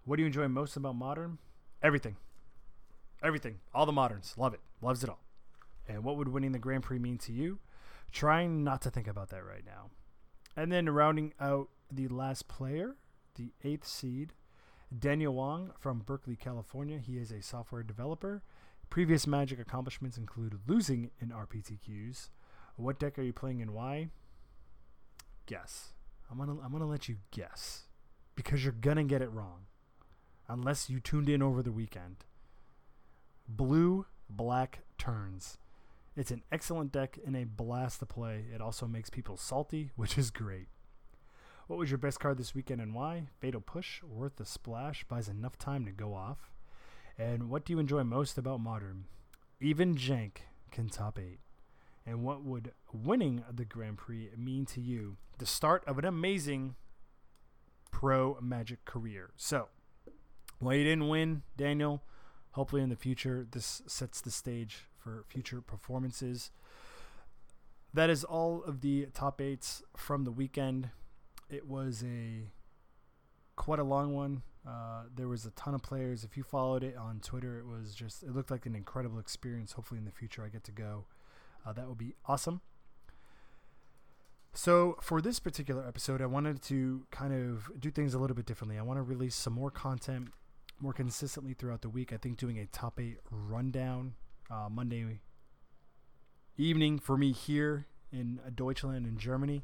What 0.05 0.17
do 0.17 0.23
you 0.23 0.27
enjoy 0.27 0.49
most 0.49 0.77
about 0.77 0.97
modern? 0.97 1.38
Everything. 1.83 2.17
Everything. 3.23 3.61
All 3.73 3.87
the 3.87 3.93
moderns. 3.93 4.35
Love 4.37 4.55
it. 4.55 4.61
Loves 4.83 5.05
it 5.05 5.11
all. 5.11 5.21
And 5.87 6.03
what 6.03 6.17
would 6.17 6.29
winning 6.29 6.53
the 6.53 6.59
Grand 6.59 6.83
Prix 6.83 6.99
mean 6.99 7.19
to 7.19 7.33
you? 7.33 7.59
Trying 8.12 8.64
not 8.64 8.83
to 8.83 8.90
think 8.90 9.07
about 9.07 9.31
that 9.31 9.44
right 9.44 9.64
now. 9.64 9.90
And 10.57 10.73
then 10.73 10.88
rounding 10.90 11.33
out 11.40 11.68
the 11.90 12.09
last 12.09 12.49
player, 12.49 12.97
the 13.37 13.53
eighth 13.62 13.87
seed, 13.87 14.33
Daniel 14.97 15.35
Wong 15.35 15.73
from 15.79 16.01
Berkeley, 16.01 16.37
California. 16.37 16.99
He 16.99 17.18
is 17.18 17.31
a 17.31 17.42
software 17.42 17.83
developer. 17.83 18.42
Previous 18.90 19.27
Magic 19.27 19.61
accomplishments 19.61 20.16
include 20.16 20.59
losing 20.66 21.11
in 21.21 21.29
RPTQs. 21.29 22.31
What 22.77 22.99
deck 22.99 23.18
are 23.18 23.23
you 23.23 23.33
playing 23.33 23.61
and 23.61 23.73
why? 23.73 24.09
Guess. 25.47 25.92
I'm 26.31 26.38
gonna 26.38 26.57
I'm 26.62 26.73
gonna 26.73 26.87
let 26.87 27.09
you 27.09 27.16
guess 27.31 27.85
because 28.35 28.62
you're 28.62 28.73
gonna 28.73 29.05
get 29.05 29.23
it 29.23 29.33
wrong 29.33 29.66
unless 30.49 30.88
you 30.88 31.01
tuned 31.01 31.29
in 31.29 31.42
over 31.42 31.62
the 31.62 31.73
weekend. 31.73 32.25
Blue 33.49 34.07
Black 34.29 34.81
Turns. 34.99 35.59
It's 36.19 36.33
an 36.33 36.43
excellent 36.51 36.91
deck 36.91 37.17
and 37.25 37.37
a 37.37 37.45
blast 37.45 38.01
to 38.01 38.07
play. 38.07 38.47
It 38.53 38.61
also 38.61 38.89
makes 38.89 39.09
people 39.09 39.37
salty, 39.37 39.93
which 39.97 40.19
is 40.19 40.33
great. 40.33 40.67
What 41.69 41.79
was 41.79 41.93
your 41.93 41.99
best 41.99 42.19
card 42.19 42.39
this 42.39 42.57
weekend 42.57 42.81
and 42.81 42.93
why? 42.93 43.29
Fatal 43.39 43.61
Push, 43.61 44.03
worth 44.03 44.35
the 44.35 44.45
splash, 44.45 45.05
buys 45.05 45.29
enough 45.29 45.57
time 45.59 45.85
to 45.85 45.93
go 45.93 46.15
off. 46.15 46.51
And 47.17 47.49
what 47.49 47.65
do 47.65 47.73
you 47.73 47.79
enjoy 47.79 48.03
most 48.03 48.37
about 48.37 48.59
Modern? 48.59 49.05
Even 49.61 49.95
Jank 49.95 50.39
can 50.73 50.89
top 50.89 51.21
8. 51.21 51.39
And 52.05 52.25
what 52.25 52.43
would 52.43 52.73
winning 52.93 53.45
the 53.55 53.65
Grand 53.65 53.99
Prix 53.99 54.31
mean 54.37 54.67
to 54.67 54.81
you? 54.81 55.19
The 55.39 55.47
start 55.47 55.85
of 55.87 56.01
an 56.01 56.05
amazing 56.05 56.75
pro 57.93 58.37
Magic 58.41 58.85
career. 58.85 59.31
So, 59.37 59.69
well, 60.61 60.75
you 60.75 60.83
didn't 60.83 61.07
win, 61.07 61.43
Daniel. 61.57 62.03
Hopefully, 62.53 62.83
in 62.83 62.89
the 62.89 62.97
future, 62.97 63.47
this 63.49 63.83
sets 63.87 64.21
the 64.21 64.33
stage 64.33 64.88
for 65.09 65.25
future 65.29 65.61
performances. 65.61 66.51
That 67.94 68.11
is 68.11 68.25
all 68.25 68.62
of 68.64 68.83
the 68.83 69.07
top 69.14 69.40
eights 69.40 69.83
from 69.97 70.25
the 70.25 70.31
weekend. 70.31 70.90
It 71.49 71.66
was 71.66 72.05
a 72.05 72.51
quite 73.57 73.79
a 73.79 73.85
long 73.85 74.14
one. 74.14 74.42
Uh, 74.66 75.05
there 75.14 75.29
was 75.29 75.47
a 75.47 75.51
ton 75.53 75.75
of 75.75 75.83
players. 75.83 76.25
If 76.25 76.37
you 76.37 76.42
followed 76.42 76.85
it 76.85 76.97
on 76.97 77.21
Twitter, 77.21 77.59
it 77.59 77.66
was 77.66 77.94
just 77.94 78.23
it 78.23 78.35
looked 78.35 78.51
like 78.51 78.66
an 78.66 78.75
incredible 78.75 79.18
experience. 79.18 79.73
Hopefully, 79.73 79.99
in 79.99 80.05
the 80.05 80.12
future, 80.12 80.44
I 80.44 80.49
get 80.49 80.64
to 80.64 80.73
go. 80.73 81.07
Uh, 81.64 81.73
that 81.73 81.88
would 81.88 81.99
be 81.99 82.14
awesome. 82.27 82.61
So, 84.53 84.99
for 85.01 85.23
this 85.23 85.38
particular 85.38 85.87
episode, 85.87 86.21
I 86.21 86.27
wanted 86.27 86.61
to 86.62 87.07
kind 87.11 87.33
of 87.33 87.71
do 87.79 87.90
things 87.90 88.12
a 88.12 88.18
little 88.18 88.37
bit 88.37 88.44
differently. 88.44 88.79
I 88.79 88.83
want 88.83 88.99
to 88.99 89.03
release 89.03 89.35
some 89.35 89.55
more 89.55 89.71
content 89.71 90.33
more 90.81 90.92
consistently 90.92 91.55
throughout 91.55 91.83
the 91.83 91.88
week. 91.88 92.12
I 92.12 92.16
think 92.18 92.37
doing 92.37 92.59
a 92.59 92.66
top 92.66 93.01
eight 93.01 93.18
rundown 93.31 94.14
uh, 94.51 94.69
Monday 94.71 95.21
evening 96.57 96.99
for 96.99 97.17
me 97.17 97.33
here 97.33 97.87
in 98.13 98.41
Deutschland 98.55 99.07
in 99.07 99.17
Germany. 99.17 99.63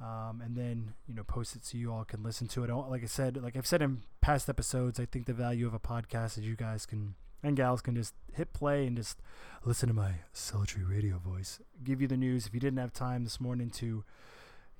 Um, 0.00 0.42
and 0.44 0.56
then 0.56 0.94
you 1.06 1.14
know 1.14 1.22
post 1.22 1.54
it 1.54 1.64
so 1.64 1.78
you 1.78 1.92
all 1.92 2.04
can 2.04 2.22
listen 2.22 2.48
to 2.48 2.64
it. 2.64 2.70
Like 2.70 3.02
I 3.02 3.06
said, 3.06 3.40
like 3.40 3.56
I've 3.56 3.66
said 3.66 3.82
in 3.82 4.02
past 4.20 4.48
episodes, 4.48 4.98
I 4.98 5.04
think 5.04 5.26
the 5.26 5.32
value 5.32 5.66
of 5.66 5.74
a 5.74 5.78
podcast 5.78 6.38
is 6.38 6.46
you 6.46 6.56
guys 6.56 6.86
can 6.86 7.14
and 7.42 7.56
gals 7.56 7.80
can 7.82 7.94
just 7.94 8.14
hit 8.32 8.52
play 8.52 8.86
and 8.86 8.96
just 8.96 9.18
listen 9.64 9.88
to 9.88 9.94
my 9.94 10.14
sultry 10.32 10.82
radio 10.84 11.18
voice. 11.18 11.60
Give 11.82 12.00
you 12.00 12.08
the 12.08 12.16
news 12.16 12.46
if 12.46 12.54
you 12.54 12.60
didn't 12.60 12.78
have 12.78 12.92
time 12.92 13.24
this 13.24 13.40
morning 13.40 13.70
to, 13.70 14.04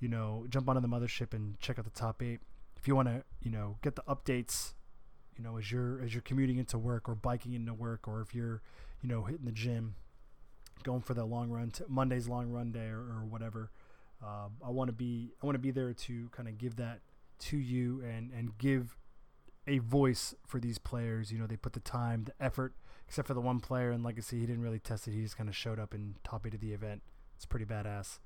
you 0.01 0.09
know, 0.09 0.47
jump 0.49 0.69
onto 0.69 0.81
the 0.81 0.89
mothership 0.89 1.35
and 1.35 1.59
check 1.61 1.79
out 1.79 1.85
the 1.85 1.91
top 1.91 2.23
eight. 2.23 2.41
If 2.77 2.89
you 2.89 2.97
want 2.97 3.09
to, 3.09 3.25
you 3.41 3.51
know, 3.51 3.79
get 3.83 3.97
the 3.97 4.03
updates, 4.03 4.75
you 5.37 5.45
know, 5.45 5.59
as 5.59 5.71
you're 5.71 6.01
as 6.03 6.15
you're 6.15 6.23
commuting 6.23 6.59
into 6.59 6.79
work 6.79 7.09
or 7.09 7.15
biking 7.15 7.53
into 7.53 7.75
work, 7.75 8.07
or 8.07 8.21
if 8.21 8.35
you're, 8.35 8.63
you 9.01 9.09
know, 9.09 9.25
hitting 9.25 9.47
the 9.47 9.53
gym, 9.53 9.95
going 10.83 11.01
for 11.01 11.15
the 11.15 11.25
long 11.25 11.51
run, 11.51 11.71
to 11.73 11.85
Monday's 11.89 12.29
long 12.29 12.51
run 12.51 12.73
day 12.73 12.89
or, 12.89 13.01
or 13.01 13.25
whatever. 13.29 13.71
Uh, 14.23 14.49
I 14.65 14.71
want 14.71 14.89
to 14.89 14.93
be 14.93 15.33
I 15.43 15.47
want 15.47 15.57
to 15.57 15.61
be 15.61 15.71
there 15.71 15.93
to 15.93 16.29
kind 16.31 16.49
of 16.49 16.59
give 16.59 16.77
that 16.77 17.01
to 17.41 17.57
you 17.57 18.03
and 18.03 18.31
and 18.33 18.57
give 18.59 18.97
a 19.67 19.79
voice 19.79 20.35
for 20.47 20.61
these 20.61 20.79
players. 20.79 21.33
You 21.33 21.39
know, 21.39 21.47
they 21.47 21.57
put 21.57 21.73
the 21.73 21.81
time, 21.81 22.25
the 22.25 22.35
effort, 22.45 22.75
except 23.07 23.29
for 23.29 23.35
the 23.35 23.41
one 23.41 23.61
player 23.61 23.93
in 23.93 24.03
Legacy. 24.03 24.41
He 24.41 24.47
didn't 24.47 24.63
really 24.63 24.79
test 24.79 25.07
it. 25.07 25.13
He 25.13 25.23
just 25.23 25.37
kind 25.37 25.49
of 25.49 25.57
showed 25.57 25.79
up 25.79 25.95
and 25.95 26.15
top 26.25 26.47
eight 26.47 26.55
of 26.55 26.61
the 26.61 26.73
event. 26.73 27.03
It's 27.37 27.47
pretty 27.47 27.65
badass. 27.65 28.19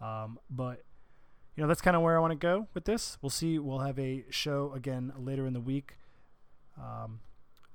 Um, 0.00 0.38
but, 0.48 0.82
you 1.56 1.62
know, 1.62 1.68
that's 1.68 1.80
kind 1.80 1.96
of 1.96 2.02
where 2.02 2.16
I 2.16 2.20
want 2.20 2.32
to 2.32 2.36
go 2.36 2.68
with 2.72 2.84
this. 2.84 3.18
We'll 3.20 3.30
see. 3.30 3.58
We'll 3.58 3.80
have 3.80 3.98
a 3.98 4.24
show 4.30 4.72
again 4.74 5.12
later 5.16 5.46
in 5.46 5.52
the 5.52 5.60
week. 5.60 5.96
Um, 6.80 7.20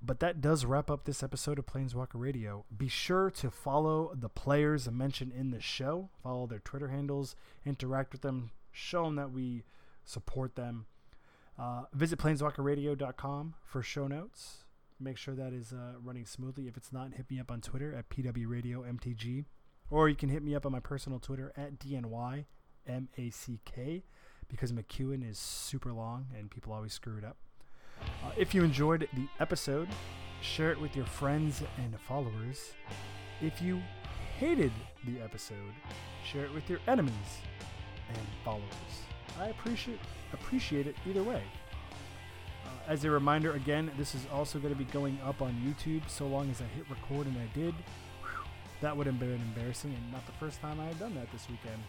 but 0.01 0.19
that 0.19 0.41
does 0.41 0.65
wrap 0.65 0.91
up 0.91 1.05
this 1.05 1.23
episode 1.23 1.57
of 1.59 1.65
Planeswalker 1.65 2.15
Radio. 2.15 2.65
Be 2.75 2.87
sure 2.87 3.29
to 3.31 3.49
follow 3.49 4.11
the 4.13 4.29
players 4.29 4.89
mentioned 4.89 5.31
in 5.33 5.51
the 5.51 5.61
show, 5.61 6.09
follow 6.21 6.47
their 6.47 6.59
Twitter 6.59 6.89
handles, 6.89 7.35
interact 7.65 8.11
with 8.11 8.21
them, 8.21 8.51
show 8.71 9.05
them 9.05 9.15
that 9.15 9.31
we 9.31 9.63
support 10.03 10.55
them. 10.55 10.85
Uh, 11.57 11.83
visit 11.93 12.19
planeswalkerradio.com 12.19 13.53
for 13.63 13.81
show 13.81 14.07
notes. 14.07 14.65
Make 14.99 15.17
sure 15.17 15.33
that 15.35 15.53
is 15.53 15.73
uh, 15.73 15.93
running 16.03 16.25
smoothly. 16.25 16.67
If 16.67 16.77
it's 16.77 16.91
not, 16.93 17.13
hit 17.13 17.29
me 17.29 17.39
up 17.39 17.51
on 17.51 17.61
Twitter 17.61 17.93
at 17.93 18.09
PWRadioMTG. 18.09 19.45
Or 19.89 20.09
you 20.09 20.15
can 20.15 20.29
hit 20.29 20.43
me 20.43 20.55
up 20.55 20.65
on 20.65 20.71
my 20.71 20.79
personal 20.79 21.19
Twitter 21.19 21.53
at 21.55 21.79
DNYMACK 21.79 22.45
because 24.47 24.71
McEwen 24.71 25.27
is 25.27 25.37
super 25.37 25.91
long 25.93 26.27
and 26.37 26.49
people 26.51 26.73
always 26.73 26.93
screw 26.93 27.17
it 27.17 27.23
up. 27.23 27.37
Uh, 28.25 28.31
if 28.37 28.55
you 28.55 28.63
enjoyed 28.63 29.07
the 29.13 29.27
episode, 29.39 29.87
share 30.41 30.71
it 30.71 30.81
with 30.81 30.95
your 30.95 31.05
friends 31.05 31.61
and 31.77 31.99
followers. 31.99 32.73
If 33.41 33.61
you 33.61 33.81
hated 34.39 34.71
the 35.05 35.21
episode, 35.21 35.73
share 36.23 36.45
it 36.45 36.53
with 36.53 36.67
your 36.69 36.79
enemies 36.87 37.13
and 38.09 38.17
followers. 38.43 38.63
I 39.39 39.47
appreciate 39.47 39.99
appreciate 40.33 40.87
it 40.87 40.95
either 41.07 41.21
way. 41.21 41.43
Uh, 42.65 42.91
as 42.91 43.03
a 43.03 43.11
reminder, 43.11 43.53
again, 43.53 43.91
this 43.97 44.15
is 44.15 44.25
also 44.33 44.57
going 44.59 44.73
to 44.73 44.77
be 44.77 44.85
going 44.91 45.19
up 45.23 45.41
on 45.41 45.53
YouTube 45.63 46.09
so 46.09 46.25
long 46.25 46.49
as 46.49 46.61
I 46.61 46.65
hit 46.75 46.85
record, 46.89 47.27
and 47.27 47.37
I 47.37 47.47
did. 47.53 47.73
Whew, 47.73 48.43
that 48.81 48.95
would 48.95 49.05
have 49.05 49.19
been 49.19 49.33
embarrassing, 49.33 49.93
and 49.93 50.11
not 50.11 50.25
the 50.25 50.31
first 50.33 50.61
time 50.61 50.79
I 50.79 50.85
have 50.85 50.99
done 50.99 51.13
that 51.15 51.31
this 51.31 51.47
weekend. 51.49 51.83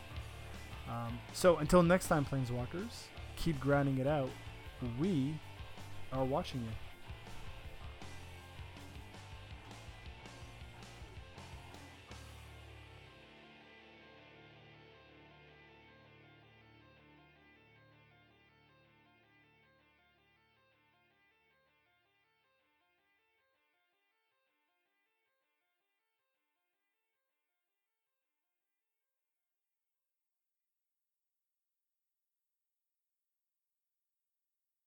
Um, 0.88 1.18
so 1.33 1.57
until 1.57 1.83
next 1.83 2.09
time, 2.09 2.25
Planeswalkers, 2.25 3.05
keep 3.37 3.59
grinding 3.59 3.99
it 3.99 4.07
out. 4.07 4.31
We 5.01 5.35
are 6.16 6.24
watching 6.24 6.62
you. 6.62 6.86